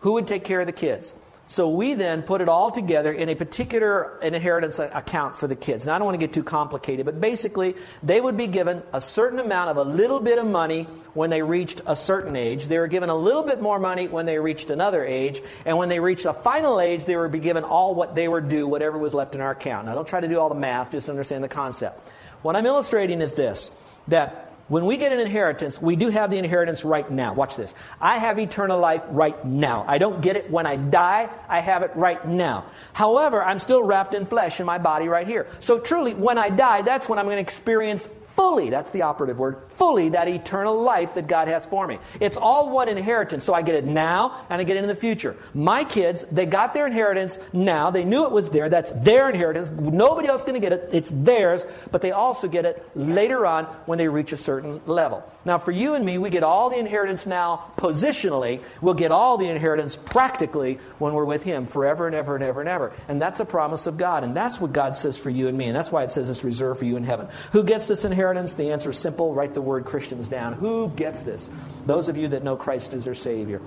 who 0.00 0.14
would 0.14 0.26
take 0.26 0.44
care 0.44 0.60
of 0.60 0.66
the 0.66 0.72
kids? 0.72 1.12
So 1.50 1.70
we 1.70 1.94
then 1.94 2.22
put 2.22 2.42
it 2.42 2.48
all 2.50 2.70
together 2.70 3.10
in 3.10 3.30
a 3.30 3.34
particular 3.34 4.18
inheritance 4.20 4.78
account 4.78 5.34
for 5.34 5.46
the 5.46 5.56
kids. 5.56 5.86
Now 5.86 5.94
I 5.94 5.98
don't 5.98 6.04
want 6.04 6.20
to 6.20 6.24
get 6.24 6.34
too 6.34 6.42
complicated, 6.42 7.06
but 7.06 7.22
basically 7.22 7.74
they 8.02 8.20
would 8.20 8.36
be 8.36 8.46
given 8.46 8.82
a 8.92 9.00
certain 9.00 9.38
amount 9.38 9.70
of 9.70 9.78
a 9.78 9.82
little 9.82 10.20
bit 10.20 10.38
of 10.38 10.46
money 10.46 10.84
when 11.14 11.30
they 11.30 11.40
reached 11.40 11.80
a 11.86 11.96
certain 11.96 12.36
age. 12.36 12.66
They 12.66 12.78
were 12.78 12.86
given 12.86 13.08
a 13.08 13.16
little 13.16 13.42
bit 13.42 13.62
more 13.62 13.78
money 13.78 14.08
when 14.08 14.26
they 14.26 14.38
reached 14.38 14.68
another 14.68 15.02
age, 15.06 15.40
and 15.64 15.78
when 15.78 15.88
they 15.88 16.00
reached 16.00 16.26
a 16.26 16.34
final 16.34 16.80
age, 16.80 17.06
they 17.06 17.16
would 17.16 17.32
be 17.32 17.40
given 17.40 17.64
all 17.64 17.94
what 17.94 18.14
they 18.14 18.28
were 18.28 18.42
due, 18.42 18.66
whatever 18.66 18.98
was 18.98 19.14
left 19.14 19.34
in 19.34 19.40
our 19.40 19.52
account. 19.52 19.86
Now 19.86 19.94
don't 19.94 20.06
try 20.06 20.20
to 20.20 20.28
do 20.28 20.38
all 20.38 20.50
the 20.50 20.54
math, 20.54 20.92
just 20.92 21.08
understand 21.08 21.42
the 21.42 21.48
concept. 21.48 22.12
What 22.42 22.56
I'm 22.56 22.66
illustrating 22.66 23.22
is 23.22 23.34
this 23.34 23.70
that 24.08 24.47
when 24.68 24.84
we 24.84 24.98
get 24.98 25.12
an 25.12 25.20
inheritance, 25.20 25.80
we 25.80 25.96
do 25.96 26.10
have 26.10 26.30
the 26.30 26.38
inheritance 26.38 26.84
right 26.84 27.10
now. 27.10 27.32
Watch 27.32 27.56
this. 27.56 27.74
I 28.00 28.18
have 28.18 28.38
eternal 28.38 28.78
life 28.78 29.02
right 29.08 29.42
now. 29.44 29.84
I 29.88 29.98
don't 29.98 30.20
get 30.20 30.36
it 30.36 30.50
when 30.50 30.66
I 30.66 30.76
die, 30.76 31.30
I 31.48 31.60
have 31.60 31.82
it 31.82 31.90
right 31.94 32.26
now. 32.26 32.66
However, 32.92 33.42
I'm 33.42 33.58
still 33.58 33.82
wrapped 33.82 34.14
in 34.14 34.26
flesh 34.26 34.60
in 34.60 34.66
my 34.66 34.78
body 34.78 35.08
right 35.08 35.26
here. 35.26 35.46
So 35.60 35.78
truly, 35.78 36.14
when 36.14 36.36
I 36.36 36.50
die, 36.50 36.82
that's 36.82 37.08
when 37.08 37.18
I'm 37.18 37.24
going 37.24 37.36
to 37.36 37.42
experience 37.42 38.08
fully, 38.38 38.70
that's 38.70 38.90
the 38.92 39.02
operative 39.02 39.36
word, 39.36 39.56
fully 39.70 40.10
that 40.10 40.28
eternal 40.28 40.80
life 40.80 41.14
that 41.14 41.26
God 41.26 41.48
has 41.48 41.66
for 41.66 41.88
me. 41.88 41.98
It's 42.20 42.36
all 42.36 42.70
one 42.70 42.88
inheritance, 42.88 43.42
so 43.42 43.52
I 43.52 43.62
get 43.62 43.74
it 43.74 43.84
now 43.84 44.46
and 44.48 44.60
I 44.60 44.64
get 44.64 44.76
it 44.76 44.84
in 44.84 44.88
the 44.88 44.94
future. 44.94 45.34
My 45.54 45.82
kids, 45.82 46.24
they 46.30 46.46
got 46.46 46.72
their 46.72 46.86
inheritance 46.86 47.40
now. 47.52 47.90
They 47.90 48.04
knew 48.04 48.26
it 48.26 48.30
was 48.30 48.50
there. 48.50 48.68
That's 48.68 48.92
their 48.92 49.28
inheritance. 49.28 49.72
Nobody 49.72 50.28
else 50.28 50.42
is 50.42 50.44
going 50.44 50.54
to 50.54 50.64
get 50.64 50.72
it. 50.72 50.90
It's 50.92 51.10
theirs, 51.12 51.66
but 51.90 52.00
they 52.00 52.12
also 52.12 52.46
get 52.46 52.64
it 52.64 52.88
later 52.94 53.44
on 53.44 53.64
when 53.86 53.98
they 53.98 54.06
reach 54.06 54.32
a 54.32 54.36
certain 54.36 54.80
level. 54.86 55.28
Now, 55.44 55.58
for 55.58 55.72
you 55.72 55.94
and 55.94 56.04
me, 56.04 56.18
we 56.18 56.30
get 56.30 56.44
all 56.44 56.70
the 56.70 56.78
inheritance 56.78 57.26
now 57.26 57.72
positionally. 57.76 58.62
We'll 58.80 58.94
get 58.94 59.10
all 59.10 59.36
the 59.36 59.48
inheritance 59.48 59.96
practically 59.96 60.78
when 60.98 61.12
we're 61.12 61.24
with 61.24 61.42
Him 61.42 61.66
forever 61.66 62.06
and 62.06 62.14
ever 62.14 62.36
and 62.36 62.44
ever 62.44 62.60
and 62.60 62.68
ever. 62.68 62.92
And 63.08 63.20
that's 63.20 63.40
a 63.40 63.44
promise 63.44 63.88
of 63.88 63.96
God. 63.96 64.22
And 64.22 64.36
that's 64.36 64.60
what 64.60 64.72
God 64.72 64.94
says 64.94 65.18
for 65.18 65.30
you 65.30 65.48
and 65.48 65.58
me. 65.58 65.64
And 65.64 65.74
that's 65.74 65.90
why 65.90 66.04
it 66.04 66.12
says 66.12 66.28
it's 66.30 66.44
reserved 66.44 66.78
for 66.78 66.84
you 66.84 66.96
in 66.96 67.02
heaven. 67.02 67.26
Who 67.50 67.64
gets 67.64 67.88
this 67.88 68.04
inheritance? 68.04 68.27
Inheritance? 68.30 68.54
The 68.54 68.72
answer 68.72 68.90
is 68.90 68.98
simple. 68.98 69.34
Write 69.34 69.54
the 69.54 69.62
word 69.62 69.84
Christians 69.84 70.28
down. 70.28 70.52
Who 70.54 70.88
gets 70.90 71.22
this? 71.22 71.50
Those 71.86 72.08
of 72.08 72.16
you 72.16 72.28
that 72.28 72.44
know 72.44 72.56
Christ 72.56 72.94
as 72.94 73.04
their 73.04 73.14
Savior. 73.14 73.60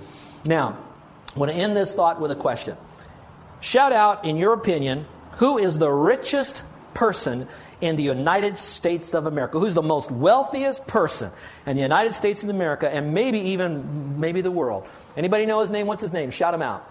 Now, 0.45 0.77
I 1.35 1.39
want 1.39 1.51
to 1.51 1.57
end 1.57 1.75
this 1.75 1.93
thought 1.93 2.19
with 2.19 2.31
a 2.31 2.35
question. 2.35 2.77
Shout 3.59 3.93
out, 3.93 4.25
in 4.25 4.37
your 4.37 4.53
opinion, 4.53 5.05
who 5.33 5.57
is 5.57 5.77
the 5.77 5.89
richest 5.89 6.63
person 6.93 7.47
in 7.79 7.95
the 7.95 8.03
United 8.03 8.57
States 8.57 9.13
of 9.13 9.25
America? 9.25 9.59
Who's 9.59 9.73
the 9.73 9.81
most 9.81 10.11
wealthiest 10.11 10.87
person 10.87 11.31
in 11.65 11.75
the 11.75 11.81
United 11.81 12.13
States 12.13 12.43
of 12.43 12.49
America 12.49 12.89
and 12.89 13.13
maybe 13.13 13.39
even 13.39 14.19
maybe 14.19 14.41
the 14.41 14.51
world? 14.51 14.85
Anybody 15.15 15.45
know 15.45 15.61
his 15.61 15.71
name? 15.71 15.87
What's 15.87 16.01
his 16.01 16.13
name? 16.13 16.31
Shout 16.31 16.53
him 16.53 16.61
out. 16.61 16.87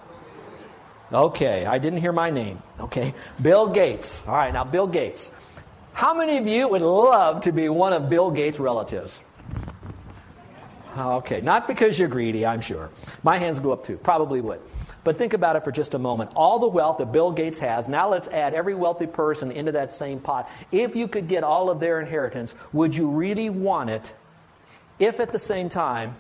Okay, 1.13 1.67
I 1.67 1.79
didn't 1.79 1.99
hear 1.99 2.13
my 2.13 2.31
name. 2.31 2.63
Okay, 2.79 3.15
Bill 3.43 3.69
Gates. 3.69 4.27
All 4.27 4.35
right, 4.35 4.53
now 4.53 4.65
Bill 4.65 4.87
Gates. 4.87 5.33
How 6.01 6.15
many 6.15 6.39
of 6.39 6.47
you 6.47 6.67
would 6.67 6.81
love 6.81 7.43
to 7.43 7.53
be 7.53 7.69
one 7.69 7.93
of 7.93 8.09
Bill 8.09 8.31
Gates' 8.31 8.59
relatives? 8.59 9.21
Okay, 10.97 11.43
not 11.43 11.67
because 11.67 11.99
you're 11.99 12.09
greedy, 12.09 12.47
I'm 12.47 12.63
sure. 12.63 12.89
My 13.23 13.37
hands 13.37 13.59
go 13.59 13.71
up 13.71 13.85
too, 13.85 13.99
probably 13.99 14.41
would. 14.41 14.63
But 15.05 15.19
think 15.19 15.35
about 15.35 15.57
it 15.57 15.63
for 15.63 15.71
just 15.71 15.93
a 15.93 15.99
moment. 15.99 16.31
All 16.35 16.59
the 16.59 16.69
wealth 16.69 16.97
that 16.97 17.13
Bill 17.13 17.33
Gates 17.33 17.59
has, 17.59 17.87
now 17.87 18.09
let's 18.09 18.29
add 18.29 18.55
every 18.55 18.75
wealthy 18.75 19.07
person 19.07 19.53
into 19.53 19.73
that 19.73 19.93
same 19.93 20.21
pot. 20.21 20.49
If 20.73 20.97
you 20.97 21.07
could 21.07 21.29
get 21.29 21.45
all 21.45 21.69
of 21.69 21.81
their 21.81 22.01
inheritance, 22.01 22.55
would 22.73 22.97
you 22.97 23.11
really 23.11 23.51
want 23.51 23.91
it 23.91 24.11
if 24.99 25.21
at 25.21 25.33
the 25.33 25.39
same 25.39 25.69
time 25.69 26.17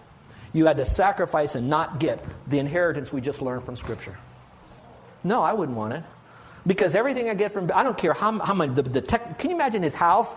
you 0.53 0.67
had 0.67 0.77
to 0.77 0.85
sacrifice 0.85 1.55
and 1.55 1.71
not 1.71 1.99
get 1.99 2.23
the 2.47 2.59
inheritance 2.59 3.15
we 3.15 3.23
just 3.23 3.41
learned 3.41 3.65
from 3.65 3.77
Scripture? 3.77 4.19
No, 5.25 5.43
I 5.43 5.55
wouldn't 5.55 5.79
want 5.79 5.95
it. 5.95 6.05
Because 6.67 6.95
everything 6.95 7.29
I 7.31 7.35
get 7.35 7.53
from, 7.53 7.71
I 7.75 7.83
don't 7.83 7.97
care 7.97 8.13
how, 8.13 8.39
how 8.39 8.55
much, 8.55 8.75
the, 8.75 8.83
the 8.83 9.01
tech, 9.01 9.39
can 9.39 9.51
you 9.51 9.57
imagine 9.57 9.83
his 9.83 9.95
house? 9.95 10.35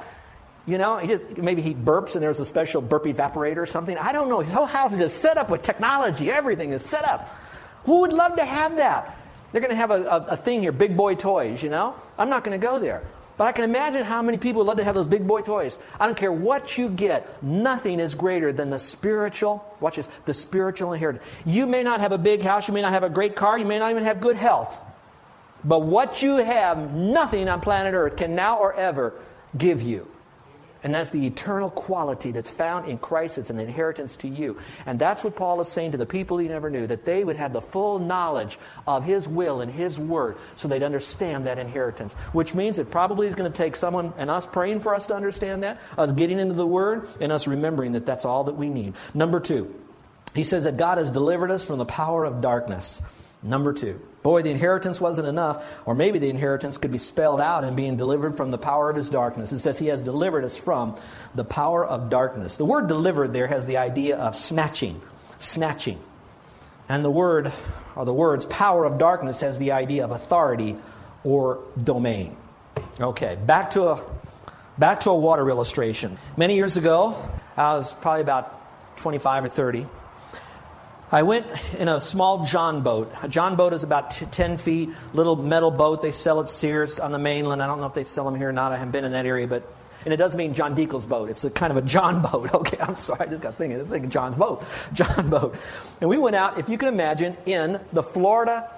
You 0.65 0.77
know, 0.77 0.97
he 0.97 1.07
just, 1.07 1.37
maybe 1.37 1.61
he 1.61 1.73
burps 1.73 2.15
and 2.15 2.23
there's 2.23 2.39
a 2.39 2.45
special 2.45 2.81
burp 2.81 3.03
evaporator 3.03 3.57
or 3.57 3.65
something. 3.65 3.97
I 3.97 4.13
don't 4.13 4.29
know. 4.29 4.39
His 4.39 4.51
whole 4.51 4.65
house 4.65 4.93
is 4.93 4.99
just 4.99 5.19
set 5.19 5.37
up 5.37 5.49
with 5.49 5.61
technology. 5.61 6.31
Everything 6.31 6.71
is 6.71 6.83
set 6.83 7.05
up. 7.05 7.27
Who 7.83 8.01
would 8.01 8.13
love 8.13 8.37
to 8.37 8.45
have 8.45 8.77
that? 8.77 9.17
They're 9.51 9.61
going 9.61 9.71
to 9.71 9.75
have 9.75 9.91
a, 9.91 10.03
a, 10.03 10.17
a 10.31 10.37
thing 10.37 10.61
here, 10.61 10.71
big 10.71 10.95
boy 10.95 11.15
toys, 11.15 11.61
you 11.61 11.69
know? 11.69 11.95
I'm 12.17 12.29
not 12.29 12.43
going 12.43 12.59
to 12.59 12.65
go 12.65 12.79
there. 12.79 13.03
But 13.35 13.45
I 13.45 13.51
can 13.51 13.65
imagine 13.65 14.03
how 14.03 14.21
many 14.21 14.37
people 14.37 14.59
would 14.59 14.67
love 14.67 14.77
to 14.77 14.83
have 14.83 14.95
those 14.95 15.07
big 15.07 15.27
boy 15.27 15.41
toys. 15.41 15.77
I 15.99 16.05
don't 16.05 16.17
care 16.17 16.31
what 16.31 16.77
you 16.77 16.87
get, 16.89 17.43
nothing 17.43 17.99
is 17.99 18.15
greater 18.15 18.53
than 18.53 18.69
the 18.69 18.79
spiritual, 18.79 19.65
watch 19.79 19.95
this, 19.95 20.07
the 20.25 20.33
spiritual 20.33 20.93
inheritance. 20.93 21.25
You 21.45 21.67
may 21.67 21.83
not 21.83 21.99
have 21.99 22.11
a 22.11 22.17
big 22.17 22.41
house, 22.41 22.67
you 22.67 22.73
may 22.73 22.81
not 22.81 22.91
have 22.91 23.03
a 23.03 23.09
great 23.09 23.35
car, 23.35 23.57
you 23.57 23.65
may 23.65 23.79
not 23.79 23.91
even 23.91 24.03
have 24.03 24.21
good 24.21 24.37
health. 24.37 24.79
But 25.65 25.83
what 25.83 26.21
you 26.21 26.37
have, 26.37 26.93
nothing 26.93 27.47
on 27.49 27.61
planet 27.61 27.93
Earth 27.93 28.17
can 28.17 28.35
now 28.35 28.59
or 28.59 28.73
ever 28.73 29.13
give 29.57 29.81
you. 29.81 30.07
And 30.83 30.93
that's 30.93 31.11
the 31.11 31.25
eternal 31.25 31.69
quality 31.69 32.31
that's 32.31 32.51
found 32.51 32.89
in 32.89 32.97
Christ. 32.97 33.37
It's 33.37 33.49
an 33.49 33.57
inheritance 33.57 34.17
to 34.17 34.27
you. 34.27 34.57
And 34.85 34.99
that's 34.99 35.23
what 35.23 35.33
Paul 35.33 35.61
is 35.61 35.69
saying 35.69 35.93
to 35.93 35.97
the 35.97 36.05
people 36.05 36.37
he 36.37 36.49
never 36.49 36.69
knew, 36.69 36.85
that 36.87 37.05
they 37.05 37.23
would 37.23 37.37
have 37.37 37.53
the 37.53 37.61
full 37.61 37.99
knowledge 37.99 38.59
of 38.85 39.05
his 39.05 39.25
will 39.25 39.61
and 39.61 39.71
his 39.71 39.97
word 39.97 40.35
so 40.57 40.67
they'd 40.67 40.83
understand 40.83 41.47
that 41.47 41.57
inheritance. 41.57 42.13
Which 42.33 42.53
means 42.53 42.79
it 42.79 42.91
probably 42.91 43.27
is 43.27 43.35
going 43.35 43.49
to 43.49 43.57
take 43.57 43.77
someone 43.77 44.11
and 44.17 44.29
us 44.29 44.45
praying 44.45 44.81
for 44.81 44.93
us 44.93 45.05
to 45.05 45.15
understand 45.15 45.63
that, 45.63 45.79
us 45.97 46.11
getting 46.11 46.37
into 46.37 46.53
the 46.53 46.67
word, 46.67 47.07
and 47.21 47.31
us 47.31 47.47
remembering 47.47 47.93
that 47.93 48.05
that's 48.05 48.25
all 48.25 48.43
that 48.43 48.55
we 48.55 48.67
need. 48.67 48.95
Number 49.13 49.39
two, 49.39 49.73
he 50.35 50.43
says 50.43 50.65
that 50.65 50.75
God 50.75 50.97
has 50.97 51.09
delivered 51.09 51.49
us 51.49 51.63
from 51.63 51.77
the 51.77 51.85
power 51.85 52.25
of 52.25 52.41
darkness. 52.41 53.01
Number 53.41 53.71
two. 53.71 54.01
Boy, 54.23 54.41
the 54.41 54.51
inheritance 54.51 55.01
wasn't 55.01 55.27
enough, 55.27 55.65
or 55.85 55.93
maybe 55.93 56.17
the 56.17 56.29
inheritance 56.29 56.77
could 56.77 56.91
be 56.91 56.97
spelled 56.97 57.41
out 57.41 57.65
in 57.65 57.75
being 57.75 57.97
delivered 57.97 58.37
from 58.37 58.51
the 58.51 58.57
power 58.57 58.89
of 58.89 58.95
his 58.95 59.09
darkness. 59.09 59.51
It 59.51 59.59
says 59.59 59.77
he 59.77 59.87
has 59.87 60.01
delivered 60.01 60.45
us 60.45 60.55
from 60.55 60.95
the 61.35 61.43
power 61.43 61.85
of 61.85 62.09
darkness. 62.09 62.55
The 62.55 62.65
word 62.65 62.87
delivered 62.87 63.33
there 63.33 63.47
has 63.47 63.65
the 63.65 63.77
idea 63.77 64.17
of 64.17 64.35
snatching, 64.35 65.01
snatching. 65.39 65.99
And 66.87 67.03
the 67.03 67.11
word, 67.11 67.51
or 67.95 68.05
the 68.05 68.13
words 68.13 68.45
power 68.45 68.85
of 68.85 68.97
darkness 68.97 69.41
has 69.41 69.59
the 69.59 69.73
idea 69.73 70.05
of 70.05 70.11
authority 70.11 70.77
or 71.25 71.59
domain. 71.81 72.37
Okay, 72.99 73.37
back 73.45 73.71
to 73.71 73.89
a 73.89 74.03
back 74.77 75.01
to 75.01 75.09
a 75.09 75.15
water 75.15 75.49
illustration. 75.49 76.17
Many 76.37 76.55
years 76.55 76.77
ago, 76.77 77.17
I 77.57 77.75
was 77.75 77.93
probably 77.93 78.21
about 78.21 78.97
25 78.97 79.45
or 79.45 79.49
30. 79.49 79.87
I 81.13 81.21
went 81.21 81.45
in 81.77 81.89
a 81.89 82.01
small 82.01 82.43
John 82.43 82.81
boat. 82.81 83.13
A 83.21 83.27
John 83.27 83.55
boat 83.55 83.73
is 83.73 83.83
about 83.83 84.09
t- 84.09 84.25
10 84.25 84.57
feet, 84.57 84.89
little 85.13 85.35
metal 85.35 85.69
boat. 85.69 86.01
They 86.01 86.11
sell 86.11 86.41
at 86.41 86.49
Sears 86.49 86.99
on 86.99 87.11
the 87.11 87.19
mainland. 87.19 87.61
I 87.61 87.67
don't 87.67 87.79
know 87.79 87.85
if 87.85 87.93
they 87.93 88.03
sell 88.03 88.25
them 88.25 88.33
here 88.33 88.49
or 88.49 88.51
not. 88.51 88.71
I 88.71 88.77
haven't 88.77 88.93
been 88.93 89.05
in 89.05 89.11
that 89.11 89.27
area, 89.27 89.47
but 89.47 89.61
and 90.05 90.11
it 90.11 90.17
doesn't 90.17 90.39
mean 90.39 90.55
John 90.55 90.73
Deacle's 90.73 91.05
boat. 91.05 91.29
It's 91.29 91.43
a 91.43 91.51
kind 91.51 91.69
of 91.69 91.77
a 91.77 91.83
John 91.83 92.23
boat. 92.31 92.51
Okay, 92.51 92.77
I'm 92.79 92.95
sorry. 92.95 93.27
I 93.27 93.29
just 93.29 93.43
got 93.43 93.59
thinking, 93.59 93.85
thinking 93.85 94.09
John's 94.09 94.37
boat. 94.37 94.63
John 94.93 95.29
boat. 95.29 95.55
And 96.01 96.09
we 96.09 96.17
went 96.17 96.35
out, 96.35 96.57
if 96.57 96.67
you 96.67 96.79
can 96.79 96.87
imagine, 96.87 97.37
in 97.45 97.79
the 97.93 98.01
Florida 98.01 98.71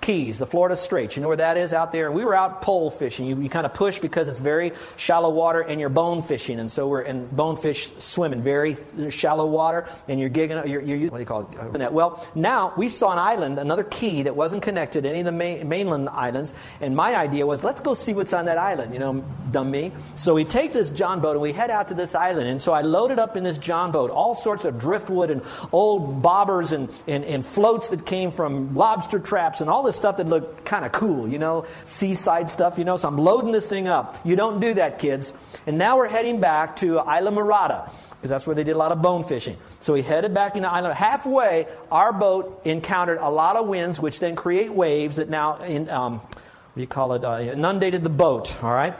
Keys, 0.00 0.38
the 0.38 0.46
Florida 0.46 0.76
Straits. 0.76 1.16
You 1.16 1.22
know 1.22 1.28
where 1.28 1.38
that 1.38 1.56
is 1.56 1.72
out 1.72 1.90
there? 1.90 2.12
We 2.12 2.24
were 2.24 2.34
out 2.34 2.60
pole 2.60 2.90
fishing. 2.90 3.26
You, 3.26 3.40
you 3.40 3.48
kind 3.48 3.64
of 3.64 3.72
push 3.72 4.00
because 4.00 4.28
it's 4.28 4.38
very 4.38 4.72
shallow 4.96 5.30
water 5.30 5.60
and 5.62 5.80
you're 5.80 5.88
bone 5.88 6.20
fishing. 6.20 6.60
And 6.60 6.70
so 6.70 6.88
we're 6.88 7.02
in 7.02 7.26
bonefish 7.28 7.90
swimming, 7.98 8.42
very 8.42 8.76
shallow 9.10 9.46
water, 9.46 9.88
and 10.08 10.20
you're 10.20 10.30
gigging, 10.30 10.68
you're, 10.68 10.82
you're 10.82 10.98
using, 10.98 11.10
what 11.10 11.18
do 11.18 11.22
you 11.22 11.26
call 11.26 11.80
it? 11.80 11.92
Well, 11.92 12.26
now 12.34 12.74
we 12.76 12.88
saw 12.88 13.12
an 13.12 13.18
island, 13.18 13.58
another 13.58 13.84
key 13.84 14.22
that 14.22 14.36
wasn't 14.36 14.62
connected 14.62 15.04
to 15.04 15.08
any 15.08 15.20
of 15.20 15.26
the 15.26 15.32
main, 15.32 15.68
mainland 15.68 16.08
islands. 16.10 16.52
And 16.80 16.94
my 16.94 17.16
idea 17.16 17.46
was, 17.46 17.64
let's 17.64 17.80
go 17.80 17.94
see 17.94 18.12
what's 18.12 18.32
on 18.32 18.44
that 18.46 18.58
island, 18.58 18.92
you 18.92 18.98
know, 18.98 19.24
dumb 19.52 19.70
me. 19.70 19.92
So 20.16 20.34
we 20.34 20.44
take 20.44 20.72
this 20.72 20.90
John 20.90 21.20
boat 21.20 21.32
and 21.32 21.40
we 21.40 21.52
head 21.52 21.70
out 21.70 21.88
to 21.88 21.94
this 21.94 22.14
island. 22.14 22.48
And 22.48 22.60
so 22.60 22.72
I 22.72 22.82
loaded 22.82 23.18
up 23.18 23.36
in 23.36 23.44
this 23.44 23.56
John 23.56 23.92
boat 23.92 24.10
all 24.10 24.34
sorts 24.34 24.64
of 24.64 24.78
driftwood 24.78 25.30
and 25.30 25.42
old 25.72 26.22
bobbers 26.22 26.72
and, 26.72 26.90
and, 27.06 27.24
and 27.24 27.46
floats 27.46 27.88
that 27.90 28.04
came 28.04 28.32
from 28.32 28.74
lobster 28.74 29.18
traps 29.18 29.60
and 29.60 29.70
all 29.70 29.83
this 29.84 29.96
stuff 29.96 30.16
that 30.16 30.26
looked 30.26 30.64
kind 30.64 30.84
of 30.84 30.92
cool, 30.92 31.28
you 31.28 31.38
know, 31.38 31.66
seaside 31.84 32.50
stuff, 32.50 32.78
you 32.78 32.84
know. 32.84 32.96
So 32.96 33.08
I'm 33.08 33.18
loading 33.18 33.52
this 33.52 33.68
thing 33.68 33.88
up. 33.88 34.18
You 34.24 34.36
don't 34.36 34.60
do 34.60 34.74
that, 34.74 34.98
kids. 34.98 35.32
And 35.66 35.78
now 35.78 35.96
we're 35.96 36.08
heading 36.08 36.40
back 36.40 36.76
to 36.76 36.96
Islamorada 36.96 37.90
because 38.24 38.30
that's 38.30 38.46
where 38.46 38.56
they 38.56 38.64
did 38.64 38.74
a 38.74 38.78
lot 38.78 38.90
of 38.90 39.02
bone 39.02 39.22
fishing. 39.22 39.58
So 39.80 39.92
we 39.92 40.00
headed 40.00 40.32
back 40.32 40.56
into 40.56 40.68
Island. 40.68 40.94
Halfway, 40.94 41.66
our 41.92 42.10
boat 42.10 42.62
encountered 42.64 43.18
a 43.18 43.28
lot 43.28 43.56
of 43.56 43.66
winds, 43.66 44.00
which 44.00 44.18
then 44.18 44.34
create 44.34 44.72
waves 44.72 45.16
that 45.16 45.28
now, 45.28 45.58
in, 45.58 45.90
um, 45.90 46.20
what 46.20 46.74
do 46.74 46.80
you 46.80 46.86
call 46.86 47.12
it, 47.12 47.24
uh, 47.24 47.38
inundated 47.38 48.02
the 48.02 48.08
boat, 48.08 48.56
all 48.64 48.72
right? 48.72 48.94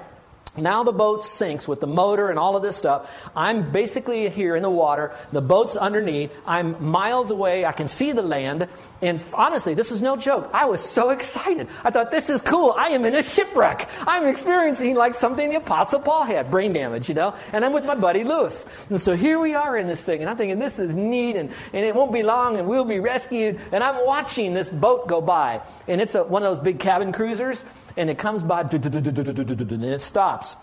Now 0.57 0.85
the 0.85 0.93
boat 0.93 1.25
sinks 1.25 1.67
with 1.67 1.81
the 1.81 1.87
motor 1.87 2.29
and 2.31 2.39
all 2.39 2.55
of 2.55 2.63
this 2.63 2.77
stuff. 2.77 3.11
I'm 3.35 3.73
basically 3.73 4.29
here 4.29 4.55
in 4.55 4.63
the 4.63 4.71
water. 4.71 5.13
The 5.33 5.41
boat's 5.41 5.75
underneath. 5.75 6.33
I'm 6.47 6.85
miles 6.85 7.33
away. 7.33 7.65
I 7.65 7.73
can 7.73 7.89
see 7.89 8.13
the 8.13 8.23
land. 8.23 8.69
And 9.05 9.21
honestly, 9.35 9.75
this 9.75 9.93
is 9.93 10.01
no 10.01 10.17
joke. 10.17 10.49
I 10.55 10.65
was 10.65 10.81
so 10.81 11.11
excited. 11.11 11.69
I 11.85 11.91
thought, 11.91 12.11
this 12.11 12.31
is 12.31 12.41
cool. 12.41 12.75
I 12.79 12.89
am 12.89 13.05
in 13.05 13.15
a 13.15 13.23
shipwreck. 13.23 13.91
I'm 14.07 14.27
experiencing 14.27 14.95
like 14.95 15.15
something 15.15 15.51
the 15.51 15.57
Apostle 15.57 16.01
Paul 16.01 16.25
had 16.25 16.51
brain 16.51 16.73
damage, 16.73 17.11
you 17.11 17.15
know? 17.15 17.35
And 17.53 17.67
I'm 17.67 17.75
with 17.75 17.85
my 17.85 17.95
buddy 17.95 18.25
Lewis. 18.25 18.65
And 18.89 18.99
so 18.99 19.15
here 19.15 19.39
we 19.39 19.55
are 19.55 19.77
in 19.77 19.87
this 19.87 20.07
thing. 20.07 20.23
And 20.23 20.31
I'm 20.31 20.39
thinking, 20.39 20.59
this 20.59 20.79
is 20.79 20.95
neat. 20.95 21.37
And, 21.37 21.51
and 21.75 21.85
it 21.85 21.95
won't 21.95 22.15
be 22.15 22.23
long 22.23 22.57
and 22.57 22.67
we'll 22.67 22.87
be 22.87 22.99
rescued. 22.99 23.61
And 23.73 23.85
I'm 23.85 24.07
watching 24.07 24.55
this 24.55 24.71
boat 24.71 25.07
go 25.07 25.21
by. 25.21 25.61
And 25.87 26.01
it's 26.01 26.15
a, 26.15 26.25
one 26.25 26.43
of 26.43 26.49
those 26.49 26.61
big 26.65 26.79
cabin 26.79 27.13
cruisers 27.13 27.63
and 27.99 28.09
it 28.09 28.17
comes 28.17 28.43
by 28.43 28.63
and 28.63 29.85
it 29.85 30.01
stops. 30.01 30.57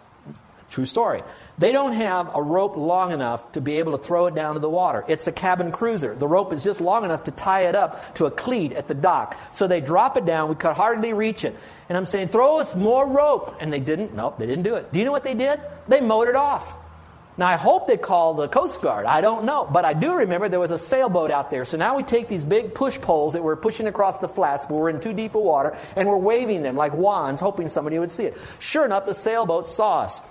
True 0.71 0.85
story. 0.85 1.21
They 1.57 1.73
don't 1.73 1.91
have 1.91 2.33
a 2.33 2.41
rope 2.41 2.77
long 2.77 3.11
enough 3.11 3.51
to 3.51 3.61
be 3.61 3.79
able 3.79 3.91
to 3.91 3.97
throw 3.97 4.27
it 4.27 4.35
down 4.35 4.53
to 4.53 4.61
the 4.61 4.69
water. 4.69 5.03
It's 5.09 5.27
a 5.27 5.31
cabin 5.33 5.73
cruiser. 5.73 6.15
The 6.15 6.29
rope 6.29 6.53
is 6.53 6.63
just 6.63 6.79
long 6.79 7.03
enough 7.03 7.25
to 7.25 7.31
tie 7.31 7.63
it 7.63 7.75
up 7.75 8.15
to 8.15 8.25
a 8.25 8.31
cleat 8.31 8.71
at 8.71 8.87
the 8.87 8.93
dock. 8.93 9.37
So 9.51 9.67
they 9.67 9.81
drop 9.81 10.15
it 10.15 10.25
down. 10.25 10.47
We 10.47 10.55
could 10.55 10.71
hardly 10.71 11.11
reach 11.11 11.43
it. 11.43 11.57
And 11.89 11.97
I'm 11.97 12.05
saying, 12.05 12.29
throw 12.29 12.61
us 12.61 12.73
more 12.73 13.05
rope. 13.05 13.57
And 13.59 13.71
they 13.71 13.81
didn't. 13.81 14.15
Nope, 14.15 14.39
they 14.39 14.47
didn't 14.47 14.63
do 14.63 14.75
it. 14.75 14.93
Do 14.93 14.99
you 14.99 15.03
know 15.03 15.11
what 15.11 15.25
they 15.25 15.33
did? 15.33 15.59
They 15.89 15.99
mowed 15.99 16.29
it 16.29 16.37
off. 16.37 16.77
Now, 17.37 17.47
I 17.47 17.57
hope 17.57 17.87
they 17.87 17.97
called 17.97 18.37
the 18.37 18.47
Coast 18.47 18.81
Guard. 18.81 19.05
I 19.05 19.19
don't 19.19 19.43
know. 19.43 19.67
But 19.69 19.83
I 19.83 19.91
do 19.91 20.15
remember 20.15 20.47
there 20.47 20.59
was 20.59 20.71
a 20.71 20.79
sailboat 20.79 21.31
out 21.31 21.51
there. 21.51 21.65
So 21.65 21.75
now 21.75 21.97
we 21.97 22.03
take 22.03 22.29
these 22.29 22.45
big 22.45 22.73
push 22.73 22.97
poles 22.97 23.33
that 23.33 23.43
we're 23.43 23.57
pushing 23.57 23.87
across 23.87 24.19
the 24.19 24.29
flats, 24.29 24.65
but 24.65 24.75
we're 24.75 24.89
in 24.89 25.01
too 25.01 25.11
deep 25.11 25.35
of 25.35 25.41
water, 25.41 25.75
and 25.97 26.07
we're 26.07 26.17
waving 26.17 26.61
them 26.63 26.77
like 26.77 26.93
wands, 26.93 27.41
hoping 27.41 27.67
somebody 27.67 27.99
would 27.99 28.11
see 28.11 28.23
it. 28.23 28.37
Sure 28.59 28.85
enough, 28.85 29.05
the 29.05 29.13
sailboat 29.13 29.67
saw 29.67 30.03
us. 30.03 30.21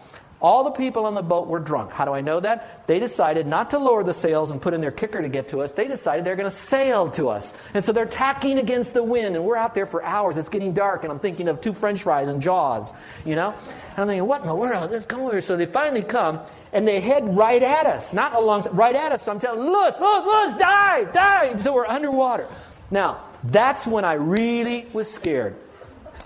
All 0.41 0.65
the 0.65 0.71
people 0.71 1.05
on 1.05 1.15
the 1.15 1.23
boat 1.23 1.49
were 1.49 1.59
drunk. 1.59 1.93
How 1.93 2.07
do 2.07 2.13
I 2.13 2.23
know 2.23 2.41
that? 2.41 2.87
They 2.87 2.99
decided 2.99 3.47
not 3.47 3.71
to 3.71 3.79
lower 3.79 4.03
the 4.03 4.15
sails 4.15 4.51
and 4.51 4.61
put 4.61 4.73
in 4.73 4.81
their 4.81 4.91
kicker 4.91 5.21
to 5.21 5.29
get 5.29 5.49
to 5.49 5.61
us. 5.61 5.73
They 5.73 5.87
decided 5.87 6.25
they're 6.25 6.37
going 6.37 6.49
to 6.49 6.57
sail 6.57 7.11
to 7.11 7.29
us. 7.29 7.53
And 7.75 7.85
so 7.85 7.93
they're 7.93 8.07
tacking 8.07 8.59
against 8.59 8.95
the 8.95 9.05
wind, 9.05 9.37
and 9.37 9.45
we're 9.45 9.57
out 9.57 9.75
there 9.75 9.85
for 9.85 10.03
hours. 10.03 10.39
It's 10.39 10.49
getting 10.49 10.73
dark, 10.73 11.05
and 11.05 11.13
I'm 11.13 11.19
thinking 11.19 11.49
of 11.49 11.61
two 11.61 11.75
french 11.75 12.05
fries 12.05 12.29
and 12.29 12.41
Jaws, 12.41 12.93
you 13.27 13.37
know? 13.37 13.51
And 13.91 13.99
I'm 13.99 14.07
thinking, 14.07 14.27
what 14.27 14.41
in 14.41 14.47
the 14.47 14.55
world? 14.55 14.91
Let's 14.91 15.05
come 15.05 15.21
over 15.21 15.33
here. 15.33 15.43
So 15.43 15.59
they 15.59 15.67
finally 15.67 16.03
come, 16.03 16.41
and 16.73 16.89
they 16.89 17.01
head 17.01 17.37
right 17.37 17.63
at 17.63 17.85
us, 17.85 18.15
not 18.15 18.35
along, 18.35 18.67
right 18.73 18.97
at 18.97 19.13
us. 19.13 19.25
So 19.25 19.33
I'm 19.33 19.39
telling 19.41 19.61
Lewis, 19.61 20.01
Lewis, 20.01 20.25
Lewis, 20.25 20.55
dive, 20.55 21.13
dive. 21.13 21.63
So 21.63 21.75
we're 21.75 21.87
underwater. 21.87 22.47
Now, 22.91 23.25
that's 23.45 23.87
when 23.87 24.07
I 24.07 24.15
really 24.15 24.87
was 24.93 25.11
scared. 25.11 25.55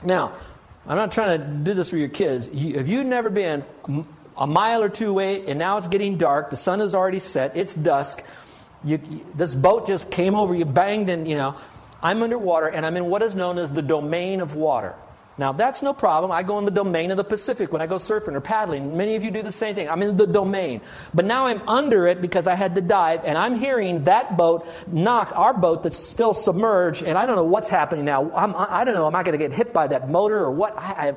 Now, 0.04 0.34
I'm 0.86 0.96
not 0.96 1.12
trying 1.12 1.40
to 1.40 1.46
do 1.46 1.74
this 1.74 1.90
for 1.90 1.96
your 1.96 2.08
kids. 2.08 2.48
You, 2.52 2.76
if 2.76 2.88
you've 2.88 3.06
never 3.06 3.30
been 3.30 3.64
a 4.36 4.46
mile 4.46 4.82
or 4.82 4.88
two 4.88 5.10
away 5.10 5.46
and 5.46 5.58
now 5.58 5.78
it's 5.78 5.88
getting 5.88 6.18
dark, 6.18 6.50
the 6.50 6.56
sun 6.56 6.80
has 6.80 6.94
already 6.94 7.20
set, 7.20 7.56
it's 7.56 7.74
dusk, 7.74 8.22
you, 8.84 9.00
this 9.34 9.54
boat 9.54 9.86
just 9.86 10.10
came 10.10 10.34
over, 10.34 10.54
you 10.54 10.66
banged, 10.66 11.08
and 11.08 11.26
you 11.26 11.36
know, 11.36 11.56
I'm 12.02 12.22
underwater 12.22 12.66
and 12.66 12.84
I'm 12.84 12.96
in 12.96 13.06
what 13.06 13.22
is 13.22 13.34
known 13.34 13.56
as 13.56 13.72
the 13.72 13.80
domain 13.80 14.42
of 14.42 14.56
water. 14.56 14.94
Now, 15.36 15.52
that's 15.52 15.82
no 15.82 15.92
problem. 15.92 16.30
I 16.30 16.44
go 16.44 16.58
in 16.58 16.64
the 16.64 16.70
domain 16.70 17.10
of 17.10 17.16
the 17.16 17.24
Pacific 17.24 17.72
when 17.72 17.82
I 17.82 17.86
go 17.86 17.96
surfing 17.96 18.34
or 18.34 18.40
paddling. 18.40 18.96
Many 18.96 19.16
of 19.16 19.24
you 19.24 19.32
do 19.32 19.42
the 19.42 19.50
same 19.50 19.74
thing. 19.74 19.88
I'm 19.88 20.02
in 20.02 20.16
the 20.16 20.26
domain. 20.26 20.80
But 21.12 21.24
now 21.24 21.46
I'm 21.46 21.68
under 21.68 22.06
it 22.06 22.20
because 22.20 22.46
I 22.46 22.54
had 22.54 22.76
to 22.76 22.80
dive, 22.80 23.22
and 23.24 23.36
I'm 23.36 23.56
hearing 23.56 24.04
that 24.04 24.36
boat 24.36 24.66
knock 24.86 25.32
our 25.34 25.52
boat 25.52 25.82
that's 25.82 25.98
still 25.98 26.34
submerged, 26.34 27.02
and 27.02 27.18
I 27.18 27.26
don't 27.26 27.36
know 27.36 27.44
what's 27.44 27.68
happening 27.68 28.04
now. 28.04 28.30
I'm, 28.32 28.54
I 28.56 28.84
don't 28.84 28.94
know. 28.94 29.06
Am 29.06 29.16
I 29.16 29.24
going 29.24 29.38
to 29.38 29.44
get 29.44 29.52
hit 29.52 29.72
by 29.72 29.88
that 29.88 30.08
motor 30.08 30.38
or 30.38 30.52
what? 30.52 30.78
I, 30.78 31.14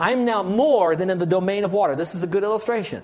I'm 0.00 0.24
now 0.24 0.42
more 0.42 0.96
than 0.96 1.10
in 1.10 1.18
the 1.18 1.26
domain 1.26 1.62
of 1.62 1.72
water. 1.72 1.94
This 1.94 2.14
is 2.14 2.22
a 2.22 2.26
good 2.26 2.42
illustration. 2.42 3.02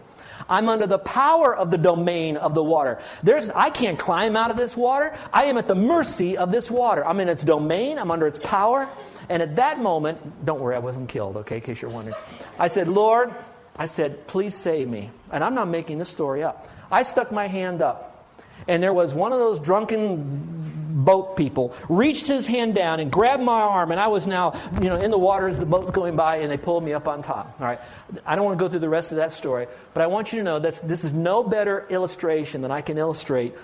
I'm 0.49 0.69
under 0.69 0.87
the 0.87 0.99
power 0.99 1.55
of 1.55 1.71
the 1.71 1.79
domain 1.79 2.37
of 2.37 2.55
the 2.55 2.65
water. 2.65 3.01
There's, 3.23 3.49
I 3.51 3.71
can't 3.71 3.99
climb 3.99 4.35
out 4.35 4.51
of 4.51 4.57
this 4.57 4.77
water. 4.77 5.17
I 5.33 5.45
am 5.45 5.59
at 5.59 5.69
the 5.69 5.75
mercy 5.75 6.37
of 6.37 6.51
this 6.51 6.71
water. 6.71 7.07
I'm 7.07 7.21
in 7.21 7.29
its 7.29 7.45
domain. 7.45 7.99
I'm 7.99 8.11
under 8.11 8.27
its 8.27 8.39
power. 8.39 8.89
And 9.29 9.43
at 9.43 9.57
that 9.57 9.81
moment, 9.81 10.45
don't 10.45 10.61
worry, 10.61 10.77
I 10.77 10.81
wasn't 10.81 11.09
killed, 11.09 11.37
okay, 11.39 11.57
in 11.57 11.63
case 11.63 11.83
you're 11.83 11.91
wondering. 11.91 12.17
I 12.59 12.69
said, 12.69 12.89
Lord, 12.89 13.35
I 13.77 13.87
said, 13.87 14.27
please 14.27 14.55
save 14.55 14.89
me. 14.89 15.11
And 15.31 15.43
I'm 15.43 15.55
not 15.55 15.69
making 15.69 15.99
this 15.99 16.09
story 16.09 16.43
up. 16.43 16.69
I 16.91 17.03
stuck 17.03 17.33
my 17.33 17.47
hand 17.47 17.83
up, 17.83 18.33
and 18.69 18.83
there 18.83 18.93
was 18.93 19.15
one 19.15 19.33
of 19.33 19.39
those 19.39 19.59
drunken 19.59 20.67
boat 20.97 21.37
people 21.37 21.75
reached 21.91 22.27
his 22.27 22.47
hand 22.47 22.75
down 22.75 23.01
and 23.01 23.13
grabbed 23.13 23.43
my 23.43 23.61
arm 23.61 23.91
and 23.93 24.01
i 24.01 24.09
was 24.09 24.27
now 24.27 24.59
you 24.81 24.89
know 24.89 24.97
in 24.97 25.11
the 25.11 25.19
water 25.19 25.47
as 25.47 25.59
the 25.59 25.67
boat's 25.67 25.91
going 25.91 26.17
by 26.17 26.37
and 26.37 26.51
they 26.51 26.57
pulled 26.57 26.83
me 26.83 26.95
up 26.95 27.07
on 27.07 27.21
top 27.21 27.55
all 27.61 27.67
right 27.67 27.79
i 28.25 28.35
don't 28.35 28.47
want 28.47 28.59
to 28.59 28.65
go 28.65 28.69
through 28.69 28.79
the 28.79 28.89
rest 28.89 29.13
of 29.13 29.17
that 29.17 29.31
story 29.31 29.67
but 29.93 30.03
i 30.03 30.07
want 30.07 30.33
you 30.33 30.39
to 30.39 30.43
know 30.43 30.59
that 30.59 30.81
this 30.83 31.05
is 31.05 31.13
no 31.13 31.45
better 31.45 31.87
illustration 31.91 32.63
than 32.63 32.71
i 32.71 32.81
can 32.81 32.97
illustrate 32.97 33.55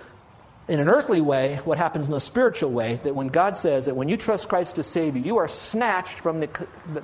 in 0.68 0.80
an 0.80 0.88
earthly 0.88 1.20
way 1.20 1.56
what 1.64 1.78
happens 1.78 2.06
in 2.06 2.12
the 2.12 2.20
spiritual 2.20 2.70
way 2.70 2.96
that 3.02 3.14
when 3.14 3.28
God 3.28 3.56
says 3.56 3.86
that 3.86 3.96
when 3.96 4.08
you 4.08 4.16
trust 4.16 4.48
Christ 4.48 4.76
to 4.76 4.82
save 4.82 5.16
you, 5.16 5.22
you 5.22 5.36
are 5.38 5.48
snatched 5.48 6.18
from 6.20 6.40
the, 6.40 6.48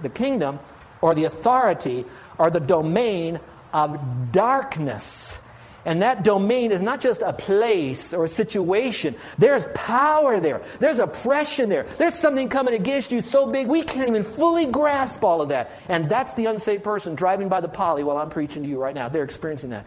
the 0.02 0.08
kingdom 0.08 0.58
or 1.00 1.14
the 1.14 1.24
authority 1.24 2.04
or 2.38 2.50
the 2.50 2.60
domain 2.60 3.40
of 3.72 4.32
darkness. 4.32 5.38
And 5.84 6.02
that 6.02 6.22
domain 6.22 6.70
is 6.70 6.82
not 6.82 7.00
just 7.00 7.22
a 7.22 7.32
place 7.32 8.12
or 8.12 8.24
a 8.24 8.28
situation. 8.28 9.14
There's 9.38 9.64
power 9.74 10.38
there. 10.38 10.60
There's 10.80 10.98
oppression 10.98 11.68
there. 11.68 11.84
There's 11.96 12.14
something 12.14 12.48
coming 12.48 12.74
against 12.74 13.10
you 13.10 13.20
so 13.20 13.46
big 13.46 13.68
we 13.68 13.82
can't 13.82 14.08
even 14.08 14.22
fully 14.22 14.66
grasp 14.66 15.24
all 15.24 15.40
of 15.40 15.48
that. 15.48 15.70
And 15.88 16.08
that's 16.08 16.34
the 16.34 16.46
unsaved 16.46 16.84
person 16.84 17.14
driving 17.14 17.48
by 17.48 17.60
the 17.60 17.68
poly 17.68 18.04
while 18.04 18.18
I'm 18.18 18.28
preaching 18.28 18.64
to 18.64 18.68
you 18.68 18.78
right 18.78 18.94
now. 18.94 19.08
They're 19.08 19.24
experiencing 19.24 19.70
that. 19.70 19.86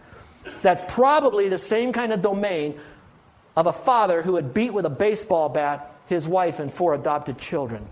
That's 0.62 0.82
probably 0.92 1.48
the 1.48 1.58
same 1.58 1.92
kind 1.92 2.12
of 2.12 2.20
domain 2.20 2.78
of 3.56 3.66
a 3.66 3.72
father 3.72 4.22
who 4.22 4.36
had 4.36 4.54
beat 4.54 4.72
with 4.72 4.86
a 4.86 4.90
baseball 4.90 5.48
bat 5.48 5.94
his 6.06 6.28
wife 6.28 6.58
and 6.58 6.72
four 6.72 6.94
adopted 6.94 7.38
children. 7.38 7.86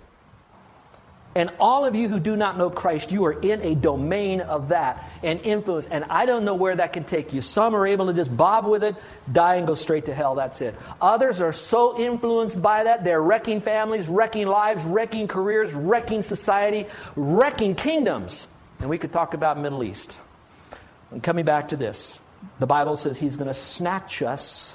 And 1.35 1.50
all 1.61 1.87
of 1.87 1.95
you 1.95 2.09
who 2.09 2.19
do 2.19 2.35
not 2.35 2.59
know 2.59 2.71
Christ, 2.71 3.12
you 3.12 3.25
are 3.26 3.33
in 3.33 3.62
a 3.62 3.76
domain 3.76 4.40
of 4.40 4.71
that 4.71 5.09
and 5.23 5.40
influence. 5.43 5.87
And 5.87 6.05
I 6.11 6.26
don't 6.26 6.45
know 6.45 6.57
where 6.57 6.75
that 6.75 6.93
can 6.93 7.05
take 7.05 7.33
you. 7.33 7.40
Some 7.40 7.75
are 7.76 7.87
able 7.87 8.07
to 8.07 8.12
just 8.12 8.37
bob 8.37 8.67
with 8.67 8.83
it, 8.83 8.97
die, 9.31 9.55
and 9.55 9.67
go 9.67 9.76
straight 9.76 10.07
to 10.07 10.14
hell. 10.14 10.35
That's 10.35 10.61
it. 10.61 10.75
Others 11.00 11.40
are 11.40 11.52
so 11.52 11.97
influenced 12.00 12.61
by 12.61 12.85
that, 12.85 13.05
they're 13.05 13.23
wrecking 13.23 13.61
families, 13.61 14.09
wrecking 14.09 14.49
lives, 14.49 14.83
wrecking 14.83 15.29
careers, 15.29 15.73
wrecking 15.73 16.23
society, 16.23 16.87
wrecking 17.14 17.76
kingdoms. 17.76 18.49
And 18.81 18.90
we 18.90 18.99
could 18.99 19.12
talk 19.12 19.33
about 19.33 19.57
Middle 19.57 19.85
East. 19.85 20.19
And 21.12 21.23
coming 21.23 21.45
back 21.45 21.69
to 21.69 21.76
this, 21.76 22.19
the 22.59 22.67
Bible 22.67 22.97
says 22.97 23.19
He's 23.19 23.37
going 23.37 23.49
to 23.49 23.55
snatch 23.55 24.21
us, 24.21 24.75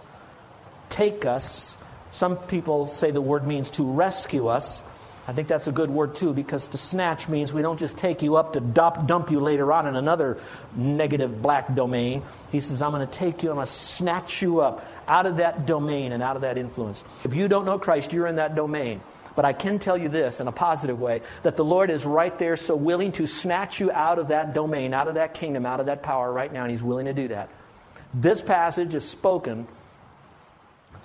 take 0.96 1.26
us. 1.26 1.78
Some 2.10 2.38
people 2.38 2.86
say 2.86 3.12
the 3.12 3.22
word 3.22 3.46
means 3.46 3.70
to 3.72 3.84
rescue 3.84 4.48
us. 4.48 4.84
I 5.28 5.34
think 5.34 5.48
that's 5.48 5.68
a 5.68 5.72
good 5.72 5.90
word 5.90 6.16
too 6.16 6.34
because 6.34 6.68
to 6.68 6.78
snatch 6.78 7.28
means 7.28 7.52
we 7.52 7.62
don't 7.62 7.80
just 7.80 7.98
take 7.98 8.22
you 8.22 8.36
up 8.36 8.54
to 8.54 8.62
dump, 8.62 9.32
you 9.32 9.40
later 9.42 9.74
on 9.74 9.88
in 9.88 9.96
another 9.96 10.38
negative 10.76 11.42
black 11.42 11.74
domain. 11.76 12.22
He 12.52 12.62
says, 12.62 12.82
I'm 12.82 12.92
going 12.92 13.06
to 13.06 13.12
take 13.12 13.44
you, 13.44 13.50
I'm 13.50 13.56
going 13.56 13.66
to 13.66 13.72
snatch 13.72 14.42
you 14.42 14.62
up 14.62 14.86
out 15.08 15.26
of 15.26 15.38
that 15.38 15.66
domain 15.66 16.14
and 16.14 16.24
out 16.24 16.36
of 16.36 16.44
that 16.44 16.58
influence. 16.58 17.04
If 17.24 17.34
you 17.34 17.48
don't 17.48 17.66
know 17.66 17.80
Christ, 17.80 18.14
you're 18.14 18.28
in 18.28 18.36
that 18.38 18.56
domain. 18.56 19.02
But 19.36 19.44
I 19.44 19.52
can 19.52 19.80
tell 19.80 19.98
you 19.98 20.08
this 20.08 20.40
in 20.40 20.48
a 20.48 20.52
positive 20.54 21.02
way 21.02 21.22
that 21.44 21.58
the 21.58 21.66
Lord 21.66 21.90
is 21.90 22.06
right 22.06 22.38
there, 22.40 22.56
so 22.56 22.76
willing 22.76 23.12
to 23.14 23.28
snatch 23.28 23.82
you 23.82 23.92
out 23.92 24.18
of 24.18 24.30
that 24.30 24.54
domain, 24.54 24.94
out 24.94 25.10
of 25.10 25.16
that 25.16 25.34
kingdom, 25.34 25.66
out 25.66 25.82
of 25.82 25.88
that 25.88 26.04
power 26.04 26.32
right 26.32 26.54
now, 26.54 26.62
and 26.62 26.72
He's 26.72 26.84
willing 26.84 27.08
to 27.08 27.14
do 27.14 27.28
that. 27.28 27.50
This 28.14 28.42
passage 28.42 28.94
is 28.94 29.04
spoken 29.04 29.68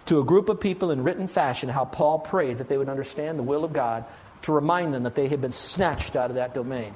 to 0.07 0.21
a 0.21 0.25
group 0.25 0.49
of 0.49 0.61
people 0.61 0.90
in 0.90 1.04
written 1.04 1.28
fashion 1.28 1.69
how 1.69 1.85
Paul 1.85 2.19
prayed 2.19 2.59
that 2.59 2.69
they 2.69 2.78
would 2.78 2.88
understand 2.88 3.38
the 3.38 3.42
will 3.42 3.64
of 3.64 3.73
God 3.73 4.04
to 4.42 4.52
remind 4.52 4.95
them 4.95 5.02
that 5.04 5.14
they 5.14 5.28
had 5.28 5.40
been 5.40 5.52
snatched 5.52 6.16
out 6.16 6.30
of 6.30 6.37
that 6.37 6.54
domain. 6.54 6.95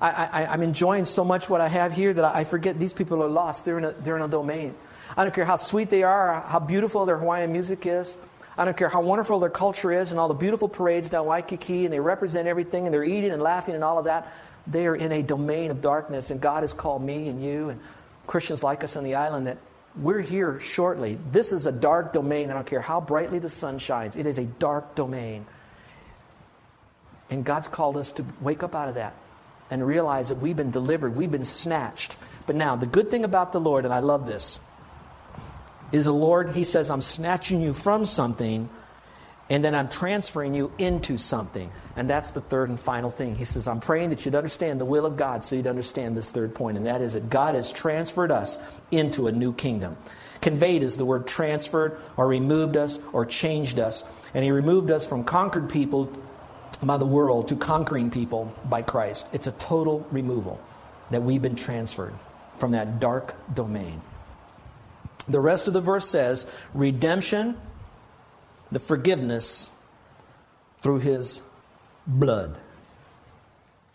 I, 0.00 0.54
am 0.54 0.62
enjoying 0.62 1.06
so 1.06 1.24
much 1.24 1.48
what 1.48 1.60
I 1.60 1.68
have 1.68 1.92
here 1.92 2.12
that 2.12 2.24
I 2.24 2.44
forget 2.44 2.78
these 2.78 2.94
people 2.94 3.22
are 3.22 3.28
lost. 3.28 3.64
They're 3.64 3.78
in, 3.78 3.84
a, 3.84 3.92
they're 3.92 4.16
in 4.16 4.22
a 4.22 4.28
domain. 4.28 4.74
I 5.16 5.24
don't 5.24 5.34
care 5.34 5.44
how 5.44 5.56
sweet 5.56 5.90
they 5.90 6.02
are, 6.02 6.40
how 6.40 6.60
beautiful 6.60 7.04
their 7.06 7.18
Hawaiian 7.18 7.52
music 7.52 7.86
is. 7.86 8.16
I 8.56 8.64
don't 8.64 8.76
care 8.76 8.88
how 8.88 9.00
wonderful 9.00 9.40
their 9.40 9.50
culture 9.50 9.92
is 9.92 10.10
and 10.10 10.20
all 10.20 10.28
the 10.28 10.34
beautiful 10.34 10.68
parades 10.68 11.08
down 11.08 11.26
Waikiki 11.26 11.84
and 11.84 11.92
they 11.92 12.00
represent 12.00 12.48
everything 12.48 12.86
and 12.86 12.94
they're 12.94 13.04
eating 13.04 13.30
and 13.30 13.42
laughing 13.42 13.74
and 13.74 13.84
all 13.84 13.98
of 13.98 14.04
that. 14.04 14.32
They 14.66 14.86
are 14.86 14.96
in 14.96 15.12
a 15.12 15.22
domain 15.22 15.70
of 15.70 15.80
darkness 15.80 16.30
and 16.30 16.40
God 16.40 16.62
has 16.62 16.74
called 16.74 17.02
me 17.02 17.28
and 17.28 17.42
you 17.42 17.70
and 17.70 17.80
Christians 18.26 18.62
like 18.62 18.84
us 18.84 18.96
on 18.96 19.04
the 19.04 19.14
island 19.14 19.46
that 19.46 19.58
we're 19.96 20.20
here 20.20 20.58
shortly. 20.60 21.18
This 21.32 21.52
is 21.52 21.66
a 21.66 21.72
dark 21.72 22.12
domain. 22.12 22.50
I 22.50 22.54
don't 22.54 22.66
care 22.66 22.80
how 22.80 23.00
brightly 23.00 23.38
the 23.38 23.50
sun 23.50 23.78
shines, 23.78 24.16
it 24.16 24.26
is 24.26 24.38
a 24.38 24.44
dark 24.44 24.94
domain. 24.94 25.46
And 27.30 27.44
God's 27.44 27.68
called 27.68 27.96
us 27.96 28.12
to 28.12 28.24
wake 28.40 28.62
up 28.62 28.74
out 28.74 28.88
of 28.88 28.94
that 28.94 29.14
and 29.70 29.86
realize 29.86 30.30
that 30.30 30.36
we've 30.36 30.56
been 30.56 30.70
delivered, 30.70 31.14
we've 31.14 31.30
been 31.30 31.44
snatched. 31.44 32.16
But 32.46 32.56
now, 32.56 32.76
the 32.76 32.86
good 32.86 33.10
thing 33.10 33.24
about 33.24 33.52
the 33.52 33.60
Lord, 33.60 33.84
and 33.84 33.92
I 33.92 33.98
love 33.98 34.26
this, 34.26 34.60
is 35.92 36.04
the 36.04 36.12
Lord, 36.12 36.54
He 36.54 36.64
says, 36.64 36.90
I'm 36.90 37.02
snatching 37.02 37.60
you 37.60 37.74
from 37.74 38.06
something 38.06 38.70
and 39.50 39.64
then 39.64 39.74
I'm 39.74 39.88
transferring 39.88 40.54
you 40.54 40.72
into 40.78 41.18
something. 41.18 41.70
And 41.96 42.08
that's 42.08 42.32
the 42.32 42.40
third 42.40 42.68
and 42.68 42.78
final 42.78 43.10
thing. 43.10 43.34
He 43.34 43.44
says, 43.44 43.66
I'm 43.66 43.80
praying 43.80 44.10
that 44.10 44.24
you'd 44.24 44.34
understand 44.34 44.80
the 44.80 44.84
will 44.84 45.06
of 45.06 45.16
God 45.16 45.44
so 45.44 45.56
you'd 45.56 45.66
understand 45.66 46.16
this 46.16 46.30
third 46.30 46.54
point, 46.54 46.76
and 46.76 46.86
that 46.86 47.00
is 47.00 47.14
that 47.14 47.30
God 47.30 47.54
has 47.54 47.72
transferred 47.72 48.30
us 48.30 48.58
into 48.90 49.26
a 49.26 49.32
new 49.32 49.52
kingdom. 49.52 49.96
Conveyed 50.40 50.82
is 50.82 50.96
the 50.96 51.04
word 51.04 51.26
transferred 51.26 51.98
or 52.16 52.28
removed 52.28 52.76
us 52.76 53.00
or 53.12 53.26
changed 53.26 53.78
us. 53.78 54.04
And 54.34 54.44
He 54.44 54.50
removed 54.50 54.90
us 54.90 55.06
from 55.06 55.24
conquered 55.24 55.68
people 55.68 56.12
by 56.82 56.96
the 56.96 57.06
world 57.06 57.48
to 57.48 57.56
conquering 57.56 58.10
people 58.10 58.52
by 58.68 58.82
Christ. 58.82 59.26
It's 59.32 59.46
a 59.46 59.52
total 59.52 60.06
removal 60.12 60.60
that 61.10 61.22
we've 61.22 61.42
been 61.42 61.56
transferred 61.56 62.14
from 62.58 62.72
that 62.72 63.00
dark 63.00 63.34
domain. 63.52 64.00
The 65.26 65.40
rest 65.40 65.66
of 65.66 65.74
the 65.74 65.80
verse 65.80 66.08
says, 66.08 66.46
redemption 66.72 67.56
the 68.70 68.80
forgiveness 68.80 69.70
through 70.80 71.00
his 71.00 71.40
blood. 72.06 72.56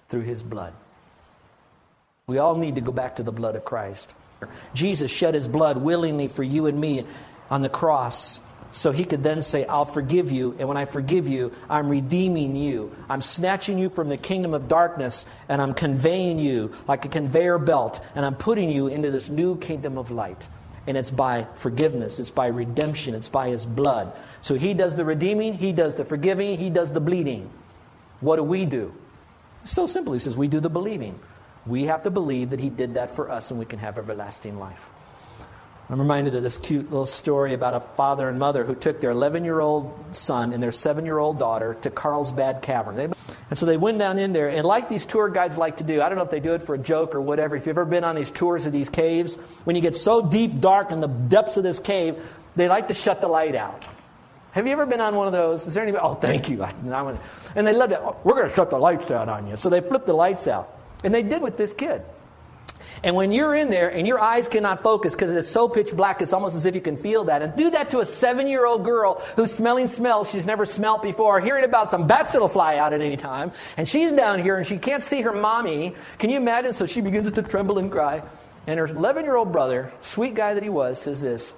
Through 0.10 0.22
his 0.22 0.44
blood. 0.44 0.74
We 2.28 2.38
all 2.38 2.56
need 2.56 2.76
to 2.76 2.82
go 2.82 2.92
back 2.92 3.18
to 3.18 3.24
the 3.24 3.32
blood 3.32 3.56
of 3.56 3.66
Christ. 3.66 4.16
Jesus 4.74 5.12
shed 5.12 5.34
his 5.34 5.48
blood 5.48 5.78
willingly 5.78 6.28
for 6.28 6.44
you 6.44 6.68
and 6.68 6.80
me 6.80 7.06
on 7.50 7.62
the 7.62 7.70
cross 7.70 8.42
so 8.74 8.92
he 8.92 9.06
could 9.06 9.22
then 9.22 9.44
say, 9.44 9.66
I'll 9.66 9.86
forgive 9.86 10.32
you. 10.32 10.56
And 10.58 10.68
when 10.68 10.78
I 10.78 10.86
forgive 10.86 11.28
you, 11.28 11.52
I'm 11.70 11.90
redeeming 11.90 12.56
you. 12.56 12.92
I'm 13.08 13.22
snatching 13.22 13.78
you 13.78 13.90
from 13.90 14.10
the 14.10 14.18
kingdom 14.18 14.56
of 14.56 14.68
darkness 14.68 15.28
and 15.48 15.62
I'm 15.62 15.76
conveying 15.76 16.40
you 16.40 16.72
like 16.88 17.06
a 17.06 17.10
conveyor 17.10 17.60
belt 17.60 18.04
and 18.16 18.26
I'm 18.26 18.36
putting 18.36 18.72
you 18.72 18.88
into 18.88 19.12
this 19.12 19.30
new 19.30 19.58
kingdom 19.58 19.98
of 19.98 20.10
light. 20.10 20.48
And 20.86 20.98
it's 20.98 21.12
by 21.12 21.48
forgiveness, 21.56 22.20
it's 22.20 22.32
by 22.32 22.48
redemption, 22.48 23.16
it's 23.16 23.30
by 23.30 23.50
his 23.50 23.66
blood. 23.66 24.14
So 24.42 24.56
he 24.56 24.74
does 24.74 24.96
the 24.96 25.06
redeeming, 25.06 25.54
he 25.54 25.72
does 25.72 25.96
the 25.96 26.04
forgiving, 26.04 26.58
he 26.58 26.70
does 26.70 26.92
the 26.92 27.00
bleeding. 27.00 27.50
What 28.20 28.36
do 28.36 28.44
we 28.44 28.66
do? 28.66 28.94
So 29.66 29.86
simply, 29.88 30.16
He 30.16 30.20
says, 30.20 30.36
We 30.36 30.48
do 30.48 30.60
the 30.60 30.70
believing. 30.70 31.20
We 31.66 31.86
have 31.86 32.04
to 32.04 32.12
believe 32.12 32.50
that 32.50 32.60
he 32.60 32.70
did 32.70 32.96
that 32.96 33.12
for 33.12 33.32
us 33.32 33.50
and 33.50 33.60
we 33.60 33.66
can 33.66 33.80
have 33.80 33.98
everlasting 33.98 34.60
life. 34.60 34.90
I'm 35.90 36.00
reminded 36.00 36.34
of 36.36 36.44
this 36.44 36.58
cute 36.58 36.90
little 36.90 37.06
story 37.06 37.54
about 37.54 37.74
a 37.74 37.82
father 37.82 38.30
and 38.30 38.40
mother 38.40 38.64
who 38.64 38.74
took 38.74 39.02
their 39.02 39.12
11 39.12 39.44
year 39.44 39.60
old 39.60 39.94
son 40.16 40.54
and 40.54 40.64
their 40.64 40.72
7 40.72 41.06
year 41.06 41.18
old 41.18 41.40
daughter 41.40 41.76
to 41.82 41.90
Carlsbad 41.90 42.62
Cavern. 42.62 42.96
They, 42.96 43.10
and 43.50 43.60
so 43.60 43.66
they 43.66 43.78
went 43.78 44.00
down 44.00 44.18
in 44.18 44.34
there, 44.34 44.50
and 44.50 44.66
like 44.66 44.90
these 44.90 45.06
tour 45.06 45.30
guides 45.30 45.58
like 45.58 45.78
to 45.78 45.84
do, 45.84 46.02
I 46.02 46.10
don't 46.10 46.18
know 46.18 46.24
if 46.24 46.32
they 46.32 46.40
do 46.40 46.54
it 46.54 46.64
for 46.64 46.76
a 46.76 46.80
joke 46.80 47.16
or 47.16 47.22
whatever. 47.22 47.56
If 47.56 47.68
you've 47.68 47.78
ever 47.78 47.86
been 47.86 48.04
on 48.04 48.16
these 48.16 48.32
tours 48.32 48.66
of 48.66 48.72
these 48.72 48.90
caves, 48.90 49.36
when 49.66 49.76
you 49.76 49.82
get 49.82 49.96
so 49.96 50.26
deep, 50.26 50.60
dark 50.60 50.92
in 50.92 51.02
the 51.02 51.08
depths 51.08 51.58
of 51.58 51.64
this 51.64 51.80
cave, 51.80 52.24
they 52.56 52.68
like 52.68 52.88
to 52.88 52.94
shut 52.94 53.22
the 53.22 53.28
light 53.28 53.56
out. 53.56 53.84
Have 54.52 54.68
you 54.68 54.74
ever 54.74 54.86
been 54.86 55.02
on 55.02 55.16
one 55.16 55.28
of 55.28 55.34
those? 55.34 55.68
Is 55.68 55.74
there 55.74 55.84
anybody? 55.84 56.04
Oh, 56.04 56.14
thank 56.14 56.50
you. 56.50 56.64
And 57.56 57.68
they 57.68 57.74
loved 57.74 57.94
it. 57.94 58.00
Oh, 58.02 58.16
we're 58.24 58.34
going 58.34 58.50
to 58.50 58.56
shut 58.56 58.70
the 58.70 58.78
lights 58.78 59.12
out 59.12 59.30
on 59.30 59.48
you. 59.48 59.56
So 59.56 59.70
they 59.70 59.82
flipped 59.82 60.08
the 60.08 60.14
lights 60.14 60.48
out. 60.48 60.76
And 61.04 61.14
they 61.14 61.22
did 61.22 61.42
with 61.42 61.58
this 61.58 61.74
kid. 61.74 62.02
And 63.04 63.18
when 63.18 63.34
you're 63.34 63.54
in 63.54 63.70
there 63.70 63.90
and 63.90 64.08
your 64.08 64.20
eyes 64.20 64.48
cannot 64.48 64.82
focus 64.82 65.14
because 65.14 65.36
it's 65.36 65.50
so 65.50 65.68
pitch 65.68 65.94
black, 65.94 66.22
it's 66.22 66.32
almost 66.32 66.56
as 66.56 66.66
if 66.66 66.74
you 66.74 66.80
can 66.80 66.96
feel 66.96 67.26
that. 67.26 67.42
And 67.42 67.54
do 67.58 67.70
that 67.72 67.90
to 67.90 68.00
a 68.00 68.06
seven 68.06 68.48
year 68.48 68.66
old 68.66 68.86
girl 68.86 69.22
who's 69.36 69.52
smelling 69.52 69.88
smells 69.88 70.32
she's 70.32 70.46
never 70.46 70.66
smelled 70.66 71.02
before, 71.02 71.42
hearing 71.42 71.66
about 71.66 71.90
some 71.90 72.08
bats 72.08 72.32
that'll 72.32 72.48
fly 72.48 72.78
out 72.78 72.94
at 72.94 73.02
any 73.02 73.18
time. 73.18 73.52
And 73.76 73.88
she's 73.88 74.14
down 74.14 74.40
here 74.40 74.56
and 74.56 74.66
she 74.66 74.78
can't 74.78 75.04
see 75.04 75.22
her 75.22 75.34
mommy. 75.34 75.96
Can 76.18 76.30
you 76.30 76.38
imagine? 76.38 76.72
So 76.72 76.86
she 76.86 77.02
begins 77.02 77.30
to 77.30 77.42
tremble 77.44 77.78
and 77.78 77.92
cry. 77.92 78.24
And 78.68 78.80
her 78.80 78.88
11 78.88 79.26
year 79.26 79.36
old 79.36 79.52
brother, 79.52 79.92
sweet 80.02 80.34
guy 80.34 80.54
that 80.54 80.64
he 80.64 80.70
was, 80.70 81.02
says 81.02 81.22
this 81.22 81.54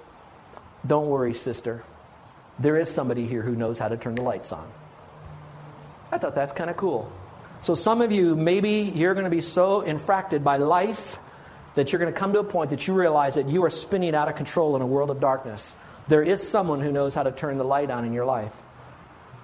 Don't 0.84 1.06
worry, 1.06 1.32
sister. 1.32 1.84
There 2.58 2.76
is 2.76 2.90
somebody 2.90 3.24
here 3.26 3.42
who 3.42 3.54
knows 3.54 3.78
how 3.78 3.86
to 3.86 3.96
turn 3.96 4.16
the 4.16 4.22
lights 4.22 4.50
on. 4.50 4.68
I 6.10 6.18
thought 6.18 6.34
that's 6.34 6.52
kind 6.52 6.70
of 6.70 6.76
cool. 6.76 7.12
So, 7.60 7.74
some 7.74 8.00
of 8.00 8.10
you, 8.10 8.34
maybe 8.34 8.90
you're 8.94 9.14
going 9.14 9.24
to 9.24 9.30
be 9.30 9.40
so 9.40 9.82
infracted 9.82 10.42
by 10.42 10.56
life 10.56 11.18
that 11.76 11.92
you're 11.92 12.00
going 12.00 12.12
to 12.12 12.18
come 12.18 12.32
to 12.32 12.40
a 12.40 12.44
point 12.44 12.70
that 12.70 12.88
you 12.88 12.94
realize 12.94 13.36
that 13.36 13.48
you 13.48 13.62
are 13.64 13.70
spinning 13.70 14.14
out 14.14 14.28
of 14.28 14.34
control 14.34 14.74
in 14.76 14.82
a 14.82 14.86
world 14.86 15.10
of 15.10 15.20
darkness. 15.20 15.76
There 16.08 16.22
is 16.22 16.46
someone 16.46 16.80
who 16.80 16.90
knows 16.90 17.14
how 17.14 17.22
to 17.22 17.30
turn 17.30 17.58
the 17.58 17.64
light 17.64 17.90
on 17.90 18.04
in 18.04 18.12
your 18.12 18.24
life. 18.24 18.54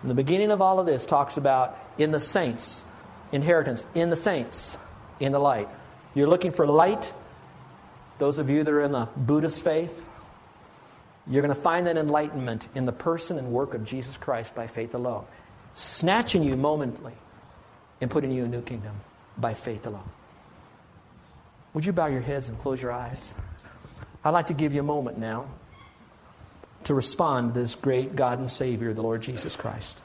And 0.00 0.10
the 0.10 0.14
beginning 0.14 0.50
of 0.50 0.60
all 0.60 0.80
of 0.80 0.86
this 0.86 1.06
talks 1.06 1.36
about 1.36 1.78
in 1.98 2.10
the 2.10 2.20
saints, 2.20 2.84
inheritance, 3.30 3.86
in 3.94 4.10
the 4.10 4.16
saints, 4.16 4.76
in 5.20 5.32
the 5.32 5.38
light. 5.38 5.68
You're 6.14 6.26
looking 6.26 6.52
for 6.52 6.66
light. 6.66 7.12
Those 8.18 8.38
of 8.38 8.48
you 8.48 8.64
that 8.64 8.72
are 8.72 8.82
in 8.82 8.92
the 8.92 9.08
Buddhist 9.16 9.62
faith, 9.62 10.04
you're 11.26 11.42
going 11.42 11.54
to 11.54 11.60
find 11.60 11.86
that 11.86 11.98
enlightenment 11.98 12.66
in 12.74 12.86
the 12.86 12.92
person 12.92 13.38
and 13.38 13.52
work 13.52 13.74
of 13.74 13.84
Jesus 13.84 14.16
Christ 14.16 14.54
by 14.54 14.66
faith 14.66 14.94
alone, 14.94 15.24
snatching 15.74 16.42
you 16.42 16.56
momently 16.56 17.14
and 18.00 18.10
putting 18.10 18.30
you 18.30 18.44
in 18.44 18.54
a 18.54 18.56
new 18.56 18.62
kingdom 18.62 19.00
by 19.36 19.52
faith 19.52 19.86
alone. 19.86 20.08
Would 21.74 21.86
you 21.86 21.92
bow 21.92 22.06
your 22.06 22.20
heads 22.20 22.48
and 22.48 22.58
close 22.58 22.82
your 22.82 22.92
eyes? 22.92 23.32
I'd 24.24 24.30
like 24.30 24.48
to 24.48 24.54
give 24.54 24.74
you 24.74 24.80
a 24.80 24.84
moment 24.84 25.18
now 25.18 25.46
to 26.84 26.94
respond 26.94 27.54
to 27.54 27.60
this 27.60 27.74
great 27.74 28.14
God 28.14 28.38
and 28.38 28.50
Savior, 28.50 28.92
the 28.92 29.02
Lord 29.02 29.22
Jesus 29.22 29.56
Christ. 29.56 30.02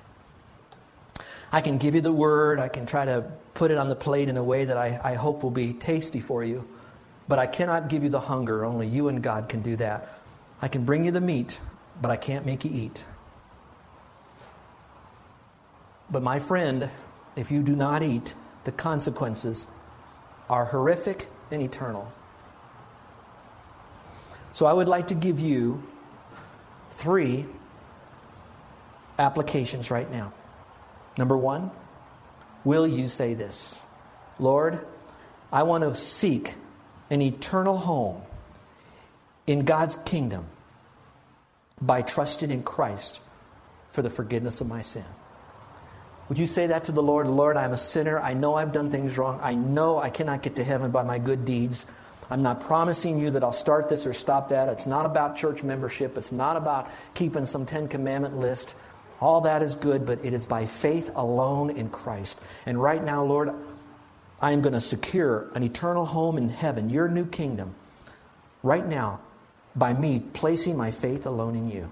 I 1.51 1.61
can 1.61 1.77
give 1.77 1.95
you 1.95 2.01
the 2.01 2.13
word, 2.13 2.59
I 2.59 2.67
can 2.67 2.85
try 2.85 3.05
to 3.05 3.31
put 3.53 3.71
it 3.71 3.77
on 3.77 3.89
the 3.89 3.95
plate 3.95 4.29
in 4.29 4.37
a 4.37 4.43
way 4.43 4.65
that 4.65 4.77
I, 4.77 4.99
I 5.03 5.15
hope 5.15 5.43
will 5.43 5.51
be 5.51 5.73
tasty 5.73 6.19
for 6.19 6.43
you. 6.43 6.67
but 7.27 7.39
I 7.39 7.47
cannot 7.47 7.89
give 7.89 8.03
you 8.03 8.09
the 8.09 8.19
hunger. 8.19 8.65
Only 8.65 8.87
you 8.87 9.09
and 9.09 9.21
God 9.21 9.49
can 9.49 9.61
do 9.61 9.75
that. 9.77 10.07
I 10.61 10.67
can 10.67 10.85
bring 10.85 11.05
you 11.05 11.11
the 11.11 11.21
meat, 11.21 11.59
but 12.01 12.09
I 12.09 12.15
can't 12.15 12.45
make 12.45 12.63
you 12.65 12.71
eat. 12.73 13.03
But 16.09 16.23
my 16.23 16.39
friend, 16.39 16.89
if 17.35 17.51
you 17.51 17.61
do 17.61 17.75
not 17.75 18.01
eat, 18.01 18.33
the 18.63 18.71
consequences 18.71 19.67
are 20.49 20.65
horrific 20.65 21.27
and 21.51 21.61
eternal. 21.61 22.11
So 24.51 24.65
I 24.65 24.73
would 24.73 24.87
like 24.87 25.09
to 25.09 25.15
give 25.15 25.39
you 25.39 25.83
three 26.91 27.45
applications 29.19 29.91
right 29.91 30.09
now. 30.11 30.33
Number 31.17 31.37
one, 31.37 31.71
will 32.63 32.87
you 32.87 33.07
say 33.07 33.33
this? 33.33 33.79
Lord, 34.39 34.85
I 35.51 35.63
want 35.63 35.83
to 35.83 35.95
seek 35.95 36.55
an 37.09 37.21
eternal 37.21 37.77
home 37.77 38.21
in 39.45 39.65
God's 39.65 39.97
kingdom 39.97 40.45
by 41.81 42.01
trusting 42.01 42.51
in 42.51 42.63
Christ 42.63 43.21
for 43.91 44.01
the 44.01 44.09
forgiveness 44.09 44.61
of 44.61 44.67
my 44.67 44.81
sin. 44.81 45.05
Would 46.29 46.37
you 46.37 46.47
say 46.47 46.67
that 46.67 46.85
to 46.85 46.91
the 46.91 47.03
Lord? 47.03 47.27
Lord, 47.27 47.55
I'm 47.55 47.71
a 47.71 47.77
sinner. 47.77 48.19
I 48.19 48.33
know 48.33 48.55
I've 48.55 48.73
done 48.73 48.91
things 48.91 49.17
wrong. 49.17 49.39
I 49.41 49.55
know 49.55 49.99
I 49.99 50.09
cannot 50.09 50.41
get 50.41 50.57
to 50.57 50.63
heaven 50.63 50.91
by 50.91 51.03
my 51.03 51.19
good 51.19 51.45
deeds. 51.45 51.85
I'm 52.29 52.41
not 52.41 52.59
promising 52.59 53.17
you 53.17 53.31
that 53.31 53.43
I'll 53.43 53.53
start 53.53 53.87
this 53.87 54.05
or 54.05 54.11
stop 54.11 54.49
that. 54.49 54.67
It's 54.67 54.85
not 54.85 55.05
about 55.05 55.37
church 55.37 55.63
membership. 55.63 56.17
It's 56.17 56.33
not 56.33 56.57
about 56.57 56.91
keeping 57.13 57.45
some 57.45 57.65
Ten 57.65 57.87
Commandment 57.87 58.37
list. 58.37 58.75
All 59.21 59.41
that 59.41 59.63
is 59.63 59.75
good, 59.75 60.05
but 60.05 60.23
it 60.23 60.33
is 60.33 60.45
by 60.45 60.65
faith 60.65 61.11
alone 61.15 61.69
in 61.69 61.89
Christ. 61.89 62.39
And 62.65 62.81
right 62.81 63.03
now, 63.03 63.23
Lord, 63.23 63.53
I 64.41 64.51
am 64.51 64.61
going 64.61 64.73
to 64.73 64.81
secure 64.81 65.47
an 65.55 65.63
eternal 65.63 66.05
home 66.05 66.37
in 66.37 66.49
heaven, 66.49 66.89
your 66.89 67.07
new 67.07 67.25
kingdom, 67.25 67.73
right 68.61 68.85
now, 68.85 69.21
by 69.75 69.93
me 69.93 70.19
placing 70.19 70.75
my 70.75 70.91
faith 70.91 71.25
alone 71.25 71.55
in 71.55 71.71
you. 71.71 71.89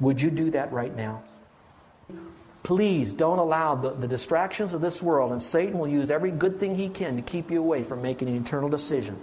Would 0.00 0.20
you 0.20 0.30
do 0.30 0.50
that 0.50 0.72
right 0.72 0.94
now? 0.94 1.22
Please 2.66 3.14
don't 3.14 3.38
allow 3.38 3.76
the, 3.76 3.92
the 3.92 4.08
distractions 4.08 4.74
of 4.74 4.80
this 4.80 5.00
world, 5.00 5.30
and 5.30 5.40
Satan 5.40 5.78
will 5.78 5.86
use 5.86 6.10
every 6.10 6.32
good 6.32 6.58
thing 6.58 6.74
he 6.74 6.88
can 6.88 7.14
to 7.14 7.22
keep 7.22 7.48
you 7.48 7.60
away 7.60 7.84
from 7.84 8.02
making 8.02 8.26
an 8.26 8.34
eternal 8.34 8.68
decision. 8.68 9.16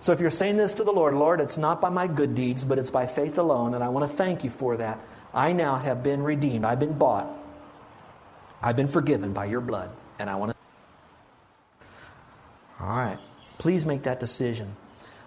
So 0.00 0.10
if 0.10 0.18
you're 0.18 0.30
saying 0.30 0.56
this 0.56 0.74
to 0.74 0.82
the 0.82 0.90
Lord, 0.90 1.14
Lord, 1.14 1.40
it's 1.40 1.56
not 1.56 1.80
by 1.80 1.90
my 1.90 2.08
good 2.08 2.34
deeds, 2.34 2.64
but 2.64 2.76
it's 2.76 2.90
by 2.90 3.06
faith 3.06 3.38
alone, 3.38 3.74
and 3.74 3.84
I 3.84 3.88
want 3.90 4.10
to 4.10 4.16
thank 4.16 4.42
you 4.42 4.50
for 4.50 4.76
that. 4.78 4.98
I 5.32 5.52
now 5.52 5.76
have 5.76 6.02
been 6.02 6.24
redeemed. 6.24 6.64
I've 6.64 6.80
been 6.80 6.98
bought. 6.98 7.28
I've 8.60 8.74
been 8.74 8.88
forgiven 8.88 9.32
by 9.32 9.44
your 9.44 9.60
blood, 9.60 9.90
and 10.18 10.28
I 10.28 10.34
want 10.34 10.50
to. 10.50 11.86
All 12.80 12.96
right. 12.96 13.18
Please 13.58 13.86
make 13.86 14.02
that 14.02 14.18
decision. 14.18 14.74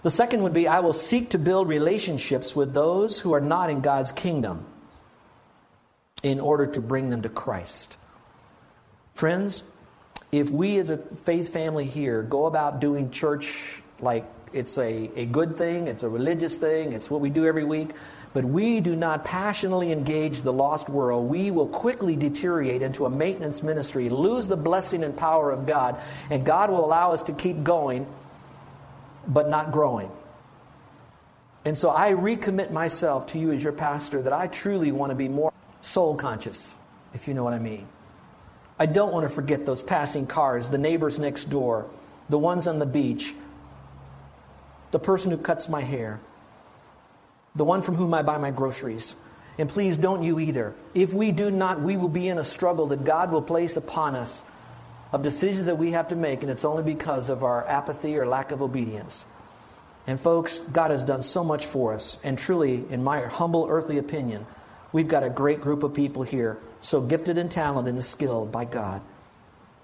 The 0.04 0.12
second 0.12 0.44
would 0.44 0.52
be 0.52 0.68
I 0.68 0.82
will 0.82 0.92
seek 0.92 1.30
to 1.30 1.40
build 1.40 1.70
relationships 1.70 2.54
with 2.54 2.74
those 2.74 3.18
who 3.18 3.34
are 3.34 3.40
not 3.40 3.70
in 3.70 3.80
God's 3.80 4.12
kingdom 4.12 4.66
in 6.24 6.40
order 6.40 6.66
to 6.66 6.82
bring 6.82 7.10
them 7.10 7.22
to 7.22 7.30
Christ. 7.30 7.98
Friends, 9.14 9.64
if 10.32 10.50
we 10.50 10.78
as 10.78 10.90
a 10.90 10.98
faith 10.98 11.54
family 11.54 11.86
here 11.86 12.24
go 12.24 12.46
about 12.46 12.80
doing 12.80 13.12
church 13.12 13.82
like 14.00 14.26
it's 14.52 14.78
a, 14.78 15.10
a 15.16 15.26
good 15.26 15.58
thing, 15.58 15.88
it's 15.88 16.04
a 16.04 16.10
religious 16.10 16.58
thing, 16.58 16.94
it's 16.94 17.12
what 17.12 17.22
we 17.22 17.30
do 17.30 17.46
every 17.46 17.64
week, 17.64 17.92
but 18.34 18.44
we 18.44 18.80
do 18.80 18.96
not 18.96 19.24
passionately 19.24 19.92
engage 19.92 20.42
the 20.42 20.52
lost 20.52 20.90
world, 20.90 21.30
we 21.30 21.52
will 21.52 21.68
quickly 21.68 22.16
deteriorate 22.16 22.82
into 22.82 23.06
a 23.06 23.10
maintenance 23.10 23.64
ministry, 23.64 24.10
lose 24.10 24.48
the 24.48 24.58
blessing 24.58 25.04
and 25.04 25.16
power 25.16 25.52
of 25.52 25.66
God, 25.66 26.02
and 26.30 26.46
God 26.46 26.70
will 26.70 26.84
allow 26.84 27.12
us 27.12 27.24
to 27.24 27.34
keep 27.34 27.64
going, 27.64 28.06
but 29.28 29.50
not 29.50 29.72
growing. 29.72 30.10
And 31.66 31.78
so 31.78 31.90
I 31.90 32.12
recommit 32.12 32.72
myself 32.72 33.28
to 33.28 33.40
you 33.40 33.52
as 33.52 33.64
your 33.64 33.74
pastor 33.74 34.22
that 34.22 34.34
I 34.34 34.48
truly 34.48 34.92
want 34.92 35.12
to 35.12 35.16
be 35.16 35.28
more 35.28 35.52
soul 35.86 36.16
conscious, 36.16 36.76
if 37.14 37.28
you 37.28 37.34
know 37.34 37.44
what 37.44 37.54
I 37.54 37.60
mean. 37.60 37.88
I 38.80 38.88
don't 38.88 39.14
want 39.14 39.28
to 39.28 39.34
forget 39.34 39.66
those 39.66 39.84
passing 39.84 40.26
cars, 40.26 40.70
the 40.70 40.78
neighbors 40.78 41.20
next 41.20 41.46
door, 41.46 41.86
the 42.28 42.40
ones 42.40 42.68
on 42.68 42.80
the 42.80 42.86
beach, 42.86 43.34
the 44.92 45.00
person 45.00 45.32
who 45.32 45.38
cuts 45.38 45.70
my 45.70 45.82
hair, 45.82 46.20
the 47.56 47.64
one 47.64 47.82
from 47.82 47.96
whom 47.96 48.14
I 48.14 48.24
buy 48.24 48.38
my 48.38 48.52
groceries. 48.52 49.16
And 49.58 49.70
please 49.70 49.96
don't 49.96 50.24
you 50.24 50.40
either. 50.40 50.74
If 50.94 51.14
we 51.14 51.32
do 51.32 51.50
not, 51.50 51.80
we 51.80 51.96
will 51.96 52.10
be 52.10 52.28
in 52.28 52.38
a 52.38 52.44
struggle 52.44 52.88
that 52.88 53.06
God 53.06 53.32
will 53.32 53.42
place 53.42 53.78
upon 53.78 54.16
us 54.16 54.44
of 55.14 55.22
decisions 55.22 55.68
that 55.68 55.78
we 55.78 55.92
have 55.92 56.10
to 56.10 56.16
make, 56.16 56.42
and 56.42 56.52
it's 56.52 56.66
only 56.66 56.84
because 56.84 57.30
of 57.30 57.44
our 57.44 57.66
apathy 57.66 58.18
or 58.18 58.26
lack 58.26 58.52
of 58.52 58.62
obedience. 58.62 59.24
And 60.08 60.20
folks, 60.20 60.58
God 60.58 60.92
has 60.92 61.04
done 61.04 61.24
so 61.24 61.44
much 61.44 61.66
for 61.66 61.94
us, 61.94 62.18
and 62.24 62.38
truly, 62.38 62.84
in 62.90 63.04
my 63.04 63.22
humble 63.22 63.68
earthly 63.70 63.98
opinion, 63.98 64.46
We've 64.96 65.10
got 65.10 65.24
a 65.24 65.30
great 65.30 65.60
group 65.60 65.84
of 65.84 65.94
people 65.94 66.24
here, 66.24 66.58
so 66.80 67.02
gifted 67.02 67.38
and 67.38 67.52
talented 67.52 67.96
and 67.96 68.02
skilled 68.02 68.50
by 68.54 68.64
God. 68.64 69.02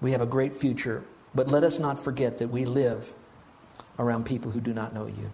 We 0.00 0.12
have 0.12 0.22
a 0.22 0.26
great 0.26 0.56
future, 0.56 1.04
but 1.34 1.48
let 1.48 1.64
us 1.64 1.78
not 1.78 1.98
forget 1.98 2.38
that 2.38 2.48
we 2.48 2.64
live 2.64 3.12
around 3.98 4.24
people 4.24 4.52
who 4.52 4.60
do 4.62 4.72
not 4.72 4.94
know 4.94 5.04
you. 5.04 5.30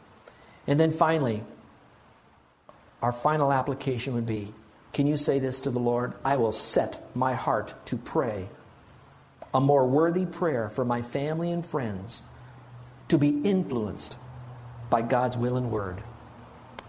And 0.67 0.81
then 0.81 0.91
finally, 0.91 1.45
our 3.03 3.13
final 3.13 3.53
application 3.53 4.15
would 4.15 4.27
be 4.27 4.53
can 4.93 5.07
you 5.07 5.17
say 5.17 5.39
this 5.39 5.61
to 5.61 5.71
the 5.71 5.79
Lord? 5.79 6.15
I 6.25 6.39
will 6.39 6.51
set 6.51 7.09
my 7.15 7.35
heart 7.35 7.77
to 7.87 7.97
pray 7.97 8.49
a 9.55 9.61
more 9.61 9.87
worthy 9.87 10.27
prayer 10.27 10.71
for 10.71 10.85
my 10.85 11.03
family 11.03 11.53
and 11.53 11.65
friends 11.65 12.23
to 13.07 13.17
be 13.17 13.29
influenced 13.29 14.17
by 14.91 15.03
God's 15.03 15.39
will 15.39 15.57
and 15.57 15.71
word. 15.71 16.03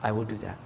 I 0.02 0.12
will 0.12 0.25
do 0.25 0.38
that. 0.38 0.58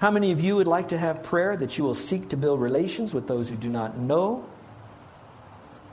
How 0.00 0.10
many 0.10 0.32
of 0.32 0.40
you 0.40 0.56
would 0.56 0.66
like 0.66 0.88
to 0.88 0.98
have 0.98 1.22
prayer 1.22 1.54
that 1.56 1.76
you 1.76 1.84
will 1.84 1.94
seek 1.94 2.30
to 2.30 2.36
build 2.38 2.58
relations 2.62 3.12
with 3.12 3.28
those 3.28 3.50
who 3.50 3.56
do 3.56 3.68
not 3.68 3.98
know 3.98 4.46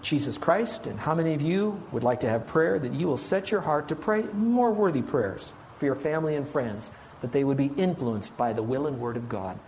Jesus 0.01 0.37
Christ? 0.37 0.87
And 0.87 0.97
how 0.97 1.13
many 1.13 1.33
of 1.33 1.41
you 1.41 1.83
would 1.91 2.03
like 2.03 2.21
to 2.21 2.29
have 2.29 2.47
prayer 2.47 2.79
that 2.79 2.93
you 2.93 3.05
will 3.05 3.17
set 3.17 3.51
your 3.51 3.59
heart 3.59 3.89
to 3.89 3.97
pray 3.97 4.23
more 4.31 4.71
worthy 4.71 5.01
prayers 5.01 5.51
for 5.77 5.85
your 5.85 5.95
family 5.95 6.35
and 6.35 6.47
friends, 6.47 6.89
that 7.19 7.33
they 7.33 7.43
would 7.43 7.57
be 7.57 7.69
influenced 7.75 8.37
by 8.37 8.53
the 8.53 8.63
will 8.63 8.87
and 8.87 8.97
word 8.97 9.17
of 9.17 9.27
God? 9.27 9.59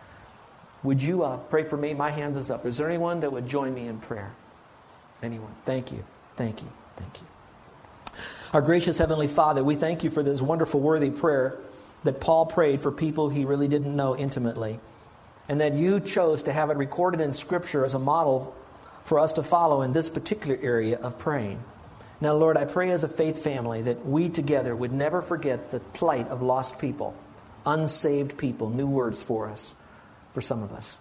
Would 0.83 1.03
you 1.03 1.23
uh, 1.23 1.35
pray 1.35 1.65
for 1.65 1.75
me? 1.75 1.93
My 1.93 2.09
hand 2.09 2.37
is 2.37 2.49
up. 2.49 2.65
Is 2.65 2.77
there 2.77 2.87
anyone 2.87 3.19
that 3.19 3.33
would 3.33 3.45
join 3.45 3.73
me 3.73 3.87
in 3.87 3.99
prayer? 3.99 4.31
Anyone? 5.21 5.53
Thank 5.65 5.91
you. 5.91 6.05
Thank 6.37 6.61
you. 6.61 6.69
Thank 6.95 7.19
you. 7.19 7.27
Our 8.53 8.61
gracious 8.61 8.97
Heavenly 8.97 9.27
Father, 9.27 9.65
we 9.65 9.75
thank 9.75 10.05
you 10.05 10.09
for 10.09 10.23
this 10.23 10.41
wonderful, 10.41 10.79
worthy 10.79 11.09
prayer 11.09 11.59
that 12.03 12.21
Paul 12.21 12.45
prayed 12.45 12.81
for 12.81 12.91
people 12.91 13.29
he 13.29 13.45
really 13.45 13.67
didn't 13.67 13.95
know 13.95 14.15
intimately, 14.15 14.79
and 15.47 15.61
that 15.61 15.73
you 15.73 15.99
chose 15.99 16.43
to 16.43 16.53
have 16.53 16.69
it 16.69 16.77
recorded 16.77 17.21
in 17.21 17.33
Scripture 17.33 17.83
as 17.85 17.93
a 17.93 17.99
model 17.99 18.55
for 19.03 19.19
us 19.19 19.33
to 19.33 19.43
follow 19.43 19.81
in 19.81 19.93
this 19.93 20.09
particular 20.09 20.57
area 20.61 20.97
of 20.97 21.17
praying. 21.17 21.63
Now, 22.21 22.33
Lord, 22.33 22.57
I 22.57 22.65
pray 22.65 22.91
as 22.91 23.03
a 23.03 23.09
faith 23.09 23.43
family 23.43 23.81
that 23.83 24.05
we 24.05 24.29
together 24.29 24.75
would 24.75 24.91
never 24.91 25.21
forget 25.21 25.71
the 25.71 25.79
plight 25.79 26.27
of 26.27 26.41
lost 26.41 26.79
people, 26.79 27.15
unsaved 27.65 28.37
people, 28.37 28.69
new 28.69 28.87
words 28.87 29.23
for 29.23 29.49
us, 29.49 29.73
for 30.33 30.41
some 30.41 30.61
of 30.61 30.73
us. 30.73 30.99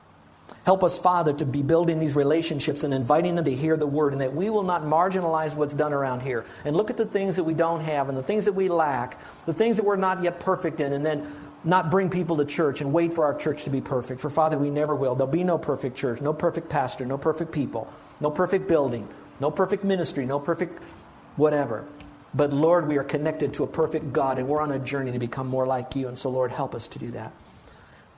Help 0.64 0.84
us, 0.84 0.98
Father, 0.98 1.32
to 1.32 1.46
be 1.46 1.62
building 1.62 1.98
these 1.98 2.14
relationships 2.14 2.84
and 2.84 2.92
inviting 2.92 3.34
them 3.37 3.44
to 3.44 3.54
hear 3.54 3.76
the 3.76 3.87
word, 3.87 4.12
and 4.12 4.20
that 4.20 4.34
we 4.34 4.50
will 4.50 4.62
not 4.62 4.82
marginalize 4.82 5.56
what's 5.56 5.74
done 5.74 5.92
around 5.92 6.20
here 6.20 6.44
and 6.64 6.76
look 6.76 6.90
at 6.90 6.96
the 6.96 7.06
things 7.06 7.37
that 7.37 7.44
we 7.44 7.54
don't 7.54 7.80
have 7.80 8.08
and 8.08 8.18
the 8.18 8.22
things 8.22 8.44
that 8.44 8.52
we 8.52 8.68
lack, 8.68 9.18
the 9.46 9.54
things 9.54 9.76
that 9.76 9.84
we're 9.84 9.96
not 9.96 10.22
yet 10.22 10.40
perfect 10.40 10.80
in, 10.80 10.92
and 10.92 11.06
then 11.06 11.30
not 11.64 11.90
bring 11.90 12.11
people 12.11 12.37
to 12.37 12.44
church 12.44 12.80
and 12.80 12.92
wait 12.92 13.12
for 13.12 13.24
our 13.24 13.34
church 13.34 13.64
to 13.64 13.70
be 13.70 13.80
perfect. 13.80 14.20
For 14.20 14.30
Father, 14.30 14.58
we 14.58 14.70
never 14.70 14.94
will. 14.94 15.14
There'll 15.14 15.32
be 15.32 15.44
no 15.44 15.58
perfect 15.58 15.96
church, 15.96 16.20
no 16.20 16.32
perfect 16.32 16.68
pastor, 16.68 17.04
no 17.04 17.18
perfect 17.18 17.50
people, 17.50 17.92
no 18.20 18.30
perfect 18.30 18.68
building, 18.68 19.08
no 19.40 19.50
perfect 19.50 19.84
ministry, 19.84 20.26
no 20.26 20.38
perfect 20.38 20.82
whatever. 21.37 21.87
But 22.34 22.52
Lord, 22.52 22.88
we 22.88 22.98
are 22.98 23.04
connected 23.04 23.54
to 23.54 23.64
a 23.64 23.66
perfect 23.66 24.12
God, 24.12 24.38
and 24.38 24.46
we're 24.48 24.61
on 24.61 24.70
a 24.70 24.78
journey 24.78 25.12
to 25.12 25.18
become 25.18 25.46
more 25.46 25.66
like 25.66 25.96
you. 25.96 26.08
And 26.08 26.18
so, 26.18 26.30
Lord, 26.30 26.52
help 26.52 26.74
us 26.74 26.88
to 26.88 26.98
do 26.98 27.11
that. 27.12 27.32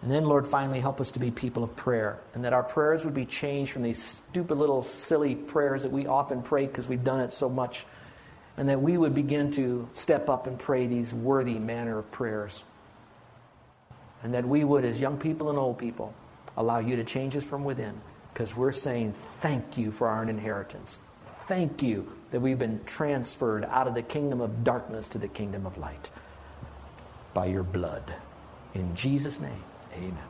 And 0.02 0.10
then, 0.10 0.24
Lord, 0.24 0.46
finally 0.46 0.80
help 0.80 1.00
us 1.00 1.10
to 1.12 1.18
be 1.18 1.30
people 1.30 1.62
of 1.62 1.76
prayer, 1.76 2.20
and 2.32 2.44
that 2.44 2.54
our 2.54 2.62
prayers 2.62 3.04
would 3.04 3.12
be 3.12 3.26
changed 3.26 3.72
from 3.72 3.82
these 3.82 4.02
stupid 4.02 4.56
little 4.56 4.82
silly 4.82 5.34
prayers 5.34 5.82
that 5.82 5.92
we 5.92 6.06
often 6.06 6.42
pray 6.42 6.66
because 6.66 6.88
we've 6.88 7.04
done 7.04 7.20
it 7.20 7.34
so 7.34 7.50
much, 7.50 7.84
and 8.56 8.68
that 8.70 8.80
we 8.80 8.96
would 8.96 9.14
begin 9.14 9.50
to 9.52 9.88
step 9.92 10.30
up 10.30 10.46
and 10.46 10.58
pray 10.58 10.86
these 10.86 11.12
worthy 11.12 11.58
manner 11.58 11.98
of 11.98 12.10
prayers. 12.10 12.64
And 14.22 14.34
that 14.34 14.46
we 14.46 14.64
would, 14.64 14.84
as 14.84 15.00
young 15.00 15.18
people 15.18 15.50
and 15.50 15.58
old 15.58 15.78
people, 15.78 16.14
allow 16.56 16.78
you 16.78 16.96
to 16.96 17.04
change 17.04 17.36
us 17.36 17.44
from 17.44 17.64
within 17.64 18.00
because 18.32 18.56
we're 18.56 18.72
saying 18.72 19.14
thank 19.40 19.76
you 19.76 19.90
for 19.90 20.08
our 20.08 20.22
inheritance. 20.22 21.00
Thank 21.46 21.82
you 21.82 22.10
that 22.30 22.40
we've 22.40 22.58
been 22.58 22.80
transferred 22.84 23.64
out 23.64 23.86
of 23.88 23.94
the 23.94 24.02
kingdom 24.02 24.40
of 24.40 24.62
darkness 24.62 25.08
to 25.08 25.18
the 25.18 25.28
kingdom 25.28 25.66
of 25.66 25.78
light 25.78 26.10
by 27.34 27.46
your 27.46 27.62
blood. 27.62 28.14
In 28.74 28.94
Jesus' 28.94 29.40
name. 29.40 29.62
Amen. 29.92 30.29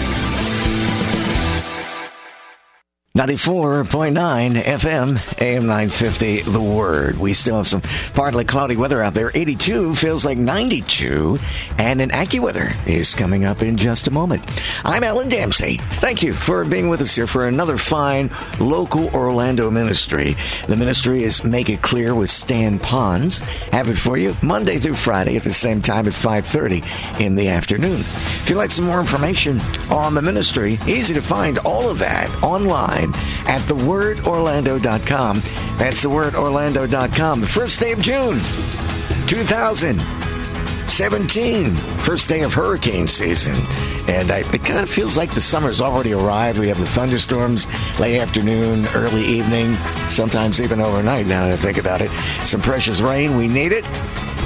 94.9 3.17 4.53
FM, 4.63 5.41
AM 5.41 5.63
950, 5.63 6.43
The 6.43 6.61
Word. 6.61 7.17
We 7.17 7.33
still 7.33 7.57
have 7.57 7.67
some 7.67 7.81
partly 8.13 8.45
cloudy 8.45 8.77
weather 8.77 9.03
out 9.03 9.13
there. 9.13 9.31
82 9.33 9.95
feels 9.95 10.23
like 10.23 10.37
92, 10.37 11.37
and 11.77 11.99
an 11.99 12.11
AccuWeather 12.11 12.73
is 12.87 13.13
coming 13.13 13.43
up 13.43 13.63
in 13.63 13.75
just 13.75 14.07
a 14.07 14.11
moment. 14.11 14.49
I'm 14.85 15.03
Alan 15.03 15.27
Damsey. 15.27 15.81
Thank 15.99 16.23
you 16.23 16.31
for 16.31 16.63
being 16.63 16.87
with 16.87 17.01
us 17.01 17.13
here 17.13 17.27
for 17.27 17.49
another 17.49 17.77
fine 17.77 18.29
local 18.61 19.09
Orlando 19.09 19.69
ministry. 19.69 20.37
The 20.67 20.77
ministry 20.77 21.23
is 21.23 21.43
Make 21.43 21.69
It 21.69 21.81
Clear 21.81 22.15
with 22.15 22.29
Stan 22.29 22.79
Ponz. 22.79 23.41
Have 23.73 23.89
it 23.89 23.97
for 23.97 24.15
you 24.15 24.37
Monday 24.41 24.79
through 24.79 24.95
Friday 24.95 25.35
at 25.35 25.43
the 25.43 25.51
same 25.51 25.81
time 25.81 26.07
at 26.07 26.13
5.30 26.13 27.19
in 27.19 27.35
the 27.35 27.49
afternoon. 27.49 27.99
If 27.99 28.49
you'd 28.49 28.55
like 28.55 28.71
some 28.71 28.85
more 28.85 29.01
information 29.01 29.59
on 29.89 30.13
the 30.13 30.21
ministry, 30.21 30.79
easy 30.87 31.13
to 31.13 31.21
find 31.21 31.57
all 31.59 31.89
of 31.89 31.99
that 31.99 32.29
online 32.41 33.00
online 33.01 33.13
at 33.47 33.61
thewordorlando.com. 33.61 35.41
That's 35.77 36.05
thewordorlando.com. 36.05 37.41
The 37.41 37.47
first 37.47 37.79
day 37.79 37.91
of 37.91 37.99
June, 37.99 38.39
2017, 39.27 41.75
first 41.75 42.27
day 42.27 42.41
of 42.41 42.53
hurricane 42.53 43.07
season. 43.07 43.55
And 44.07 44.31
I, 44.31 44.39
it 44.39 44.63
kind 44.63 44.79
of 44.79 44.89
feels 44.89 45.15
like 45.17 45.31
the 45.31 45.41
summer's 45.41 45.81
already 45.81 46.13
arrived. 46.13 46.59
We 46.59 46.67
have 46.67 46.79
the 46.79 46.87
thunderstorms 46.87 47.67
late 47.99 48.19
afternoon, 48.19 48.85
early 48.87 49.23
evening, 49.23 49.75
sometimes 50.09 50.59
even 50.61 50.81
overnight 50.81 51.27
now 51.27 51.45
that 51.45 51.53
I 51.53 51.57
think 51.57 51.77
about 51.77 52.01
it. 52.01 52.09
Some 52.45 52.61
precious 52.61 53.01
rain. 53.01 53.37
We 53.37 53.47
need 53.47 53.71
it 53.71 53.85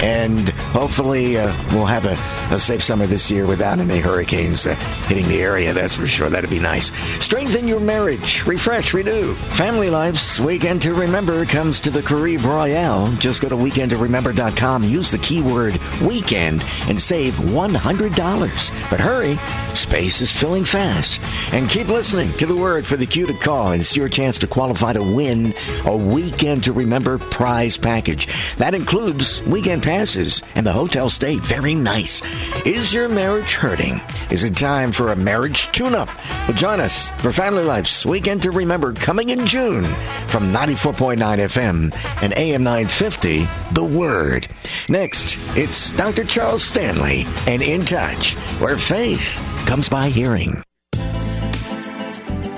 and 0.01 0.49
hopefully 0.49 1.37
uh, 1.37 1.53
we'll 1.71 1.85
have 1.85 2.05
a, 2.05 2.17
a, 2.53 2.59
safe 2.59 2.83
summer 2.83 3.05
this 3.05 3.29
year 3.31 3.45
without 3.45 3.79
any 3.79 3.99
hurricanes 3.99 4.67
uh, 4.67 4.75
hitting 5.07 5.27
the 5.27 5.41
area. 5.41 5.73
That's 5.73 5.95
for 5.95 6.07
sure. 6.07 6.29
That'd 6.29 6.49
be 6.49 6.59
nice. 6.59 6.93
Strengthen 7.23 7.67
your 7.67 7.79
marriage. 7.79 8.45
Refresh, 8.45 8.93
renew. 8.93 9.33
Family 9.33 9.89
Life's 9.89 10.39
Weekend 10.39 10.81
to 10.83 10.93
Remember 10.93 11.45
comes 11.45 11.79
to 11.81 11.89
the 11.89 12.01
Caribe 12.01 12.43
Royale. 12.43 13.11
Just 13.13 13.41
go 13.41 13.49
to 13.49 13.55
weekendtoremember.com, 13.55 14.83
use 14.83 15.11
the 15.11 15.17
keyword 15.19 15.79
weekend, 16.01 16.65
and 16.87 16.99
save 16.99 17.35
$100. 17.35 18.89
But 18.89 18.99
hurry, 18.99 19.37
space 19.75 20.21
is 20.21 20.31
filling 20.31 20.65
fast. 20.65 21.21
And 21.53 21.69
keep 21.69 21.87
listening 21.87 22.31
to 22.33 22.45
the 22.45 22.55
word 22.55 22.85
for 22.85 22.97
the 22.97 23.05
cue 23.05 23.27
to 23.27 23.33
call. 23.33 23.71
It's 23.71 23.95
your 23.95 24.09
chance 24.09 24.37
to 24.39 24.47
qualify 24.47 24.93
to 24.93 25.03
win 25.03 25.53
a 25.85 25.95
Weekend 25.95 26.65
to 26.65 26.73
Remember 26.73 27.17
prize 27.17 27.77
package. 27.77 28.27
That 28.55 28.73
includes 28.73 29.41
weekend 29.43 29.84
passes 29.85 30.41
and 30.55 30.65
the 30.65 30.73
hotel 30.73 31.09
stay 31.09 31.37
very 31.37 31.75
nice. 31.75 32.23
Is 32.65 32.91
your 32.91 33.07
marriage 33.07 33.53
hurting? 33.53 34.01
Is 34.31 34.43
it 34.43 34.57
time 34.57 34.91
for 34.91 35.11
a 35.11 35.15
marriage 35.15 35.71
tune-up? 35.71 36.09
Well, 36.47 36.57
join 36.57 36.79
us 36.79 37.11
for 37.21 37.31
Family 37.31 37.63
Life's 37.63 38.03
Weekend 38.03 38.41
to 38.43 38.51
Remember 38.51 38.93
coming 38.93 39.29
in 39.29 39.45
June 39.45 39.83
from 40.27 40.51
94.9 40.51 41.17
FM 41.17 42.23
and 42.23 42.33
AM 42.33 42.63
950, 42.63 43.47
The 43.73 43.83
Word. 43.83 44.47
Next, 44.89 45.37
it's 45.55 45.91
Dr. 45.91 46.23
Charles 46.23 46.63
Stanley 46.63 47.25
and 47.45 47.61
In 47.61 47.85
Touch, 47.85 48.33
where 48.59 48.79
faith 48.79 49.39
comes 49.67 49.87
by 49.87 50.09
hearing. 50.09 50.64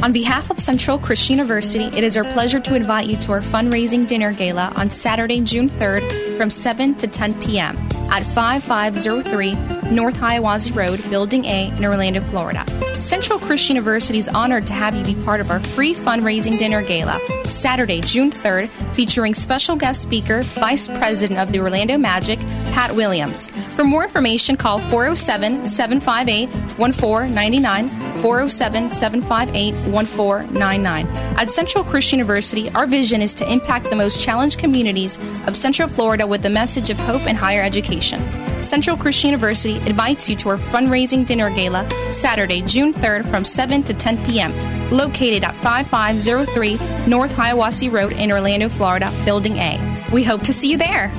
On 0.03 0.13
behalf 0.13 0.51
of 0.51 0.59
Central 0.59 0.99
Christian 0.99 1.37
University, 1.37 1.85
it 1.85 2.03
is 2.03 2.15
our 2.15 2.23
pleasure 2.23 2.59
to 2.59 2.75
invite 2.75 3.07
you 3.07 3.17
to 3.17 3.31
our 3.31 3.41
fundraising 3.41 4.07
dinner 4.07 4.31
gala 4.31 4.71
on 4.75 4.91
Saturday, 4.91 5.41
June 5.41 5.69
3rd 5.69 6.37
from 6.37 6.51
7 6.51 6.95
to 6.95 7.07
10 7.07 7.41
p.m. 7.41 7.75
at 8.11 8.23
5503 8.23 9.55
North 9.91 10.15
Hiawassee 10.15 10.75
Road, 10.75 11.01
Building 11.09 11.45
A 11.45 11.69
in 11.75 11.83
Orlando, 11.83 12.21
Florida. 12.21 12.63
Central 12.99 13.39
Christian 13.39 13.75
University 13.75 14.17
is 14.17 14.27
honored 14.27 14.67
to 14.67 14.73
have 14.73 14.95
you 14.95 15.03
be 15.03 15.15
part 15.23 15.41
of 15.41 15.49
our 15.49 15.59
free 15.59 15.93
fundraising 15.93 16.57
dinner 16.57 16.83
gala 16.83 17.19
Saturday, 17.45 18.01
June 18.01 18.31
3rd, 18.31 18.69
featuring 18.93 19.33
special 19.33 19.75
guest 19.75 20.01
speaker, 20.01 20.43
Vice 20.43 20.87
President 20.87 21.39
of 21.39 21.51
the 21.51 21.59
Orlando 21.59 21.97
Magic, 21.97 22.39
Pat 22.71 22.93
Williams. 22.95 23.49
For 23.75 23.83
more 23.83 24.03
information, 24.03 24.57
call 24.57 24.79
407 24.79 25.65
758 25.65 26.51
1499, 26.77 28.06
407 28.21 28.89
758 28.89 29.73
1499. 29.91 31.07
At 31.37 31.51
Central 31.51 31.83
Christian 31.83 32.19
University, 32.19 32.69
our 32.71 32.85
vision 32.87 33.21
is 33.21 33.33
to 33.35 33.51
impact 33.51 33.89
the 33.89 33.95
most 33.95 34.21
challenged 34.21 34.59
communities 34.59 35.17
of 35.47 35.55
Central 35.55 35.87
Florida 35.87 36.25
with 36.25 36.41
the 36.41 36.49
message 36.49 36.89
of 36.89 36.97
hope 36.99 37.27
and 37.27 37.37
higher 37.37 37.61
education. 37.61 38.21
Central 38.63 38.97
Christian 38.97 39.29
University 39.29 39.75
invites 39.87 40.29
you 40.29 40.35
to 40.37 40.49
our 40.49 40.57
fundraising 40.57 41.25
dinner 41.25 41.49
gala 41.49 41.87
Saturday, 42.11 42.61
June 42.61 42.93
3rd 42.93 43.29
from 43.29 43.45
7 43.45 43.83
to 43.83 43.93
10 43.93 44.25
p.m., 44.25 44.51
located 44.89 45.43
at 45.43 45.53
5503 45.55 47.07
North 47.07 47.33
Hiawassee 47.33 47.91
Road 47.91 48.13
in 48.13 48.31
Orlando, 48.31 48.69
Florida, 48.69 49.11
Building 49.25 49.57
A. 49.57 49.97
We 50.11 50.23
hope 50.23 50.41
to 50.43 50.53
see 50.53 50.71
you 50.71 50.77
there. 50.77 51.11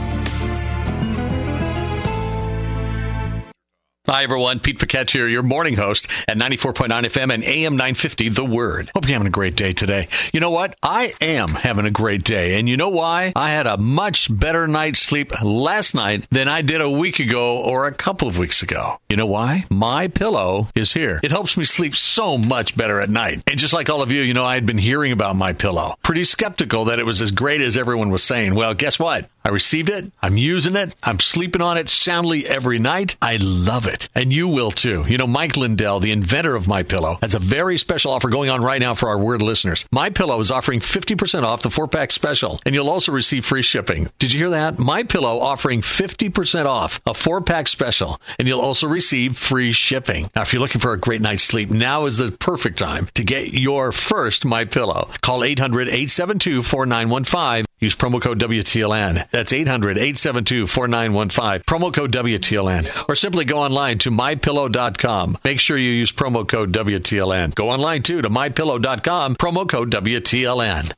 Hi, 4.11 4.23
everyone. 4.23 4.61
Pete 4.61 4.79
Paquette 4.79 5.11
here, 5.11 5.29
your 5.29 5.43
morning 5.43 5.77
host 5.77 6.09
at 6.27 6.39
94.9 6.39 6.89
FM 6.89 7.31
and 7.31 7.45
AM 7.45 7.77
950, 7.77 8.31
The 8.31 8.43
Word. 8.43 8.91
Hope 8.95 9.05
you're 9.05 9.13
having 9.13 9.27
a 9.27 9.31
great 9.31 9.55
day 9.55 9.75
today. 9.75 10.09
You 10.33 10.41
know 10.41 10.49
what? 10.49 10.75
I 10.83 11.13
am 11.21 11.51
having 11.51 11.85
a 11.85 11.91
great 11.91 12.25
day. 12.25 12.59
And 12.59 12.71
you 12.71 12.79
know 12.79 12.89
why? 12.89 13.35
I 13.37 13.51
had 13.51 13.67
a 13.67 13.77
much 13.77 14.35
better 14.35 14.67
night's 14.67 15.01
sleep 15.01 15.33
last 15.43 15.95
night 15.95 16.25
than 16.31 16.49
I 16.49 16.63
did 16.63 16.81
a 16.81 16.89
week 16.89 17.19
ago 17.19 17.59
or 17.59 17.85
a 17.85 17.93
couple 17.93 18.29
of 18.29 18.39
weeks 18.39 18.63
ago. 18.63 18.99
You 19.11 19.19
know 19.19 19.27
why? 19.27 19.67
My 19.69 20.09
pillow 20.09 20.69
is 20.75 20.95
here. 20.95 21.21
It 21.23 21.31
helps 21.31 21.59
me 21.59 21.67
sleep 21.67 21.95
so 21.95 22.39
much 22.39 22.79
better 22.79 23.03
at 23.03 23.11
night. 23.11 23.43
And 23.47 23.59
just 23.59 23.75
like 23.75 23.91
all 23.91 24.01
of 24.01 24.11
you, 24.11 24.23
you 24.23 24.33
know, 24.33 24.47
I 24.47 24.55
had 24.55 24.65
been 24.65 24.79
hearing 24.79 25.13
about 25.13 25.37
my 25.37 25.53
pillow. 25.53 25.97
Pretty 26.03 26.25
skeptical 26.25 26.87
that 26.87 26.99
it 26.99 27.05
was 27.05 27.21
as 27.21 27.31
great 27.31 27.61
as 27.61 27.77
everyone 27.77 28.09
was 28.09 28.25
saying. 28.25 28.55
Well, 28.55 28.73
guess 28.73 28.99
what? 28.99 29.29
I 29.45 29.51
received 29.51 29.89
it. 29.89 30.11
I'm 30.23 30.37
using 30.37 30.77
it. 30.77 30.95
I'm 31.03 31.21
sleeping 31.21 31.63
on 31.63 31.79
it 31.79 31.89
soundly 31.89 32.47
every 32.47 32.79
night. 32.79 33.17
I 33.23 33.39
love 33.41 33.87
it. 33.99 34.09
And 34.15 34.33
you 34.33 34.49
will 34.49 34.71
too. 34.71 35.05
You 35.09 35.19
know, 35.19 35.27
Mike 35.27 35.57
Lindell, 35.57 36.01
the 36.01 36.13
inventor 36.13 36.55
of 36.55 36.69
My 36.69 36.83
Pillow, 36.83 37.19
has 37.23 37.35
a 37.35 37.39
very 37.39 37.79
special 37.79 38.13
offer 38.13 38.29
going 38.29 38.51
on 38.51 38.63
right 38.63 38.81
now 38.81 38.95
for 38.95 39.09
our 39.09 39.19
word 39.19 39.43
listeners. 39.43 39.87
My 39.93 40.11
Pillow 40.11 40.41
is 40.41 40.51
offering 40.51 40.81
50% 40.81 41.43
off 41.43 41.63
the 41.63 41.71
four 41.71 41.89
pack 41.89 42.13
special, 42.13 42.61
and 42.65 42.75
you'll 42.75 42.91
also 42.91 43.13
receive 43.13 43.45
free 43.45 43.63
shipping. 43.63 44.11
Did 44.19 44.33
you 44.33 44.39
hear 44.39 44.51
that? 44.51 44.79
My 44.79 45.03
Pillow 45.03 45.41
offering 45.41 45.83
50% 45.83 46.67
off 46.67 47.01
a 47.07 47.15
four 47.15 47.41
pack 47.41 47.69
special, 47.69 48.21
and 48.39 48.47
you'll 48.47 48.61
also 48.61 48.87
receive 48.87 49.37
free 49.37 49.73
shipping. 49.73 50.31
Now, 50.35 50.43
if 50.43 50.53
you're 50.53 50.63
looking 50.63 50.81
for 50.81 50.93
a 50.93 50.99
great 50.99 51.21
night's 51.21 51.43
sleep, 51.43 51.71
now 51.71 52.07
is 52.07 52.19
the 52.19 52.31
perfect 52.31 52.79
time 52.79 53.09
to 53.15 53.25
get 53.25 53.55
your 53.55 53.93
first 53.93 54.45
My 54.45 54.65
Pillow. 54.65 55.11
Call 55.23 55.45
800 55.45 55.89
872 55.89 56.63
4915 56.63 57.68
Use 57.81 57.95
promo 57.95 58.21
code 58.21 58.41
WTLN. 58.41 59.31
That's 59.31 59.53
800 59.53 59.99
872 59.99 60.67
4915. 60.67 61.63
Promo 61.67 61.93
code 61.93 62.13
WTLN. 62.13 63.09
Or 63.09 63.15
simply 63.15 63.45
go 63.45 63.59
online 63.59 63.99
to 63.99 64.11
mypillow.com. 64.11 65.39
Make 65.45 65.61
sure 65.61 65.79
you 65.79 65.91
use 65.91 66.13
promo 66.13 66.47
code 66.49 66.73
WTLN. 66.73 67.55
Go 67.55 67.71
online 67.71 68.03
too 68.03 68.23
to 68.23 68.31
mypillow.com. 68.31 69.37
Promo 69.37 69.69
code 69.69 69.91
WTLN. 69.91 70.98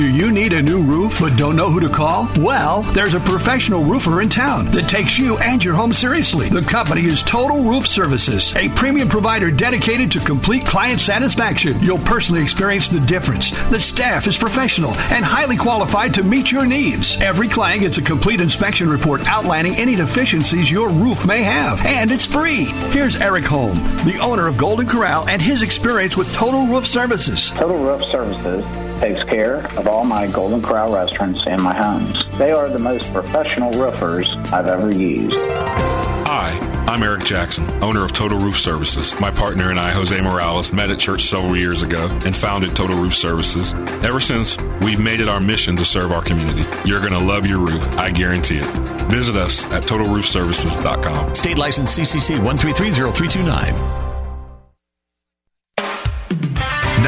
Do 0.00 0.10
you 0.10 0.32
need 0.32 0.54
a 0.54 0.62
new 0.62 0.80
roof 0.80 1.20
but 1.20 1.36
don't 1.36 1.56
know 1.56 1.68
who 1.68 1.78
to 1.78 1.88
call? 1.90 2.26
Well, 2.38 2.80
there's 2.94 3.12
a 3.12 3.20
professional 3.20 3.84
roofer 3.84 4.22
in 4.22 4.30
town 4.30 4.70
that 4.70 4.88
takes 4.88 5.18
you 5.18 5.36
and 5.36 5.62
your 5.62 5.74
home 5.74 5.92
seriously. 5.92 6.48
The 6.48 6.62
company 6.62 7.04
is 7.04 7.22
Total 7.22 7.62
Roof 7.62 7.86
Services, 7.86 8.56
a 8.56 8.70
premium 8.70 9.10
provider 9.10 9.50
dedicated 9.50 10.10
to 10.12 10.20
complete 10.20 10.64
client 10.64 11.02
satisfaction. 11.02 11.78
You'll 11.80 11.98
personally 11.98 12.40
experience 12.40 12.88
the 12.88 13.00
difference. 13.00 13.50
The 13.68 13.78
staff 13.78 14.26
is 14.26 14.38
professional 14.38 14.92
and 15.12 15.22
highly 15.22 15.58
qualified 15.58 16.14
to 16.14 16.22
meet 16.22 16.50
your 16.50 16.64
needs. 16.64 17.20
Every 17.20 17.48
client 17.48 17.82
gets 17.82 17.98
a 17.98 18.02
complete 18.02 18.40
inspection 18.40 18.88
report 18.88 19.28
outlining 19.28 19.76
any 19.76 19.96
deficiencies 19.96 20.70
your 20.70 20.88
roof 20.88 21.26
may 21.26 21.42
have, 21.42 21.84
and 21.84 22.10
it's 22.10 22.24
free. 22.24 22.64
Here's 22.88 23.16
Eric 23.16 23.44
Holm, 23.44 23.74
the 24.06 24.18
owner 24.22 24.46
of 24.46 24.56
Golden 24.56 24.88
Corral, 24.88 25.28
and 25.28 25.42
his 25.42 25.60
experience 25.60 26.16
with 26.16 26.32
Total 26.32 26.66
Roof 26.66 26.86
Services. 26.86 27.50
Total 27.50 27.76
Roof 27.76 28.02
Services 28.10 28.89
takes 29.00 29.24
care 29.24 29.66
of 29.78 29.88
all 29.88 30.04
my 30.04 30.26
Golden 30.28 30.60
Corral 30.62 30.94
restaurants 30.94 31.46
and 31.46 31.60
my 31.62 31.74
homes. 31.74 32.12
They 32.36 32.52
are 32.52 32.68
the 32.68 32.78
most 32.78 33.12
professional 33.12 33.72
roofers 33.72 34.28
I've 34.52 34.66
ever 34.66 34.94
used. 34.94 35.34
Hi, 35.34 36.50
I'm 36.86 37.02
Eric 37.02 37.24
Jackson, 37.24 37.66
owner 37.82 38.04
of 38.04 38.12
Total 38.12 38.38
Roof 38.38 38.58
Services. 38.58 39.18
My 39.18 39.30
partner 39.30 39.70
and 39.70 39.80
I, 39.80 39.90
Jose 39.90 40.20
Morales, 40.20 40.72
met 40.72 40.90
at 40.90 40.98
church 40.98 41.24
several 41.24 41.56
years 41.56 41.82
ago 41.82 42.08
and 42.26 42.36
founded 42.36 42.76
Total 42.76 42.96
Roof 42.96 43.14
Services. 43.14 43.72
Ever 44.04 44.20
since, 44.20 44.58
we've 44.82 45.00
made 45.00 45.20
it 45.20 45.28
our 45.28 45.40
mission 45.40 45.76
to 45.76 45.84
serve 45.84 46.12
our 46.12 46.22
community. 46.22 46.64
You're 46.84 47.00
going 47.00 47.12
to 47.12 47.18
love 47.18 47.46
your 47.46 47.58
roof, 47.58 47.98
I 47.98 48.10
guarantee 48.10 48.58
it. 48.58 48.66
Visit 49.10 49.34
us 49.34 49.64
at 49.72 49.82
totalroofservices.com. 49.84 51.34
State 51.34 51.58
license 51.58 51.98
CCC 51.98 52.36
1330329. 52.36 54.09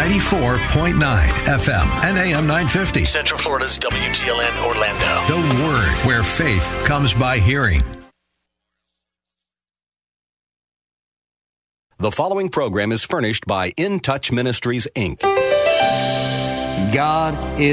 94.9 0.02 0.98
FM 0.98 1.86
and 2.02 2.18
AM 2.18 2.44
950. 2.48 3.04
Central 3.04 3.38
Florida's 3.38 3.78
WTLN 3.78 4.66
Orlando. 4.66 5.06
The 5.28 5.64
Word, 5.64 6.06
where 6.08 6.24
faith 6.24 6.64
comes 6.84 7.14
by 7.14 7.38
hearing. 7.38 7.80
The 11.98 12.10
following 12.10 12.48
program 12.48 12.90
is 12.90 13.04
furnished 13.04 13.46
by 13.46 13.70
In 13.76 14.00
Touch 14.00 14.32
Ministries, 14.32 14.88
Inc. 14.96 15.20
God 16.92 17.60
is 17.60 17.70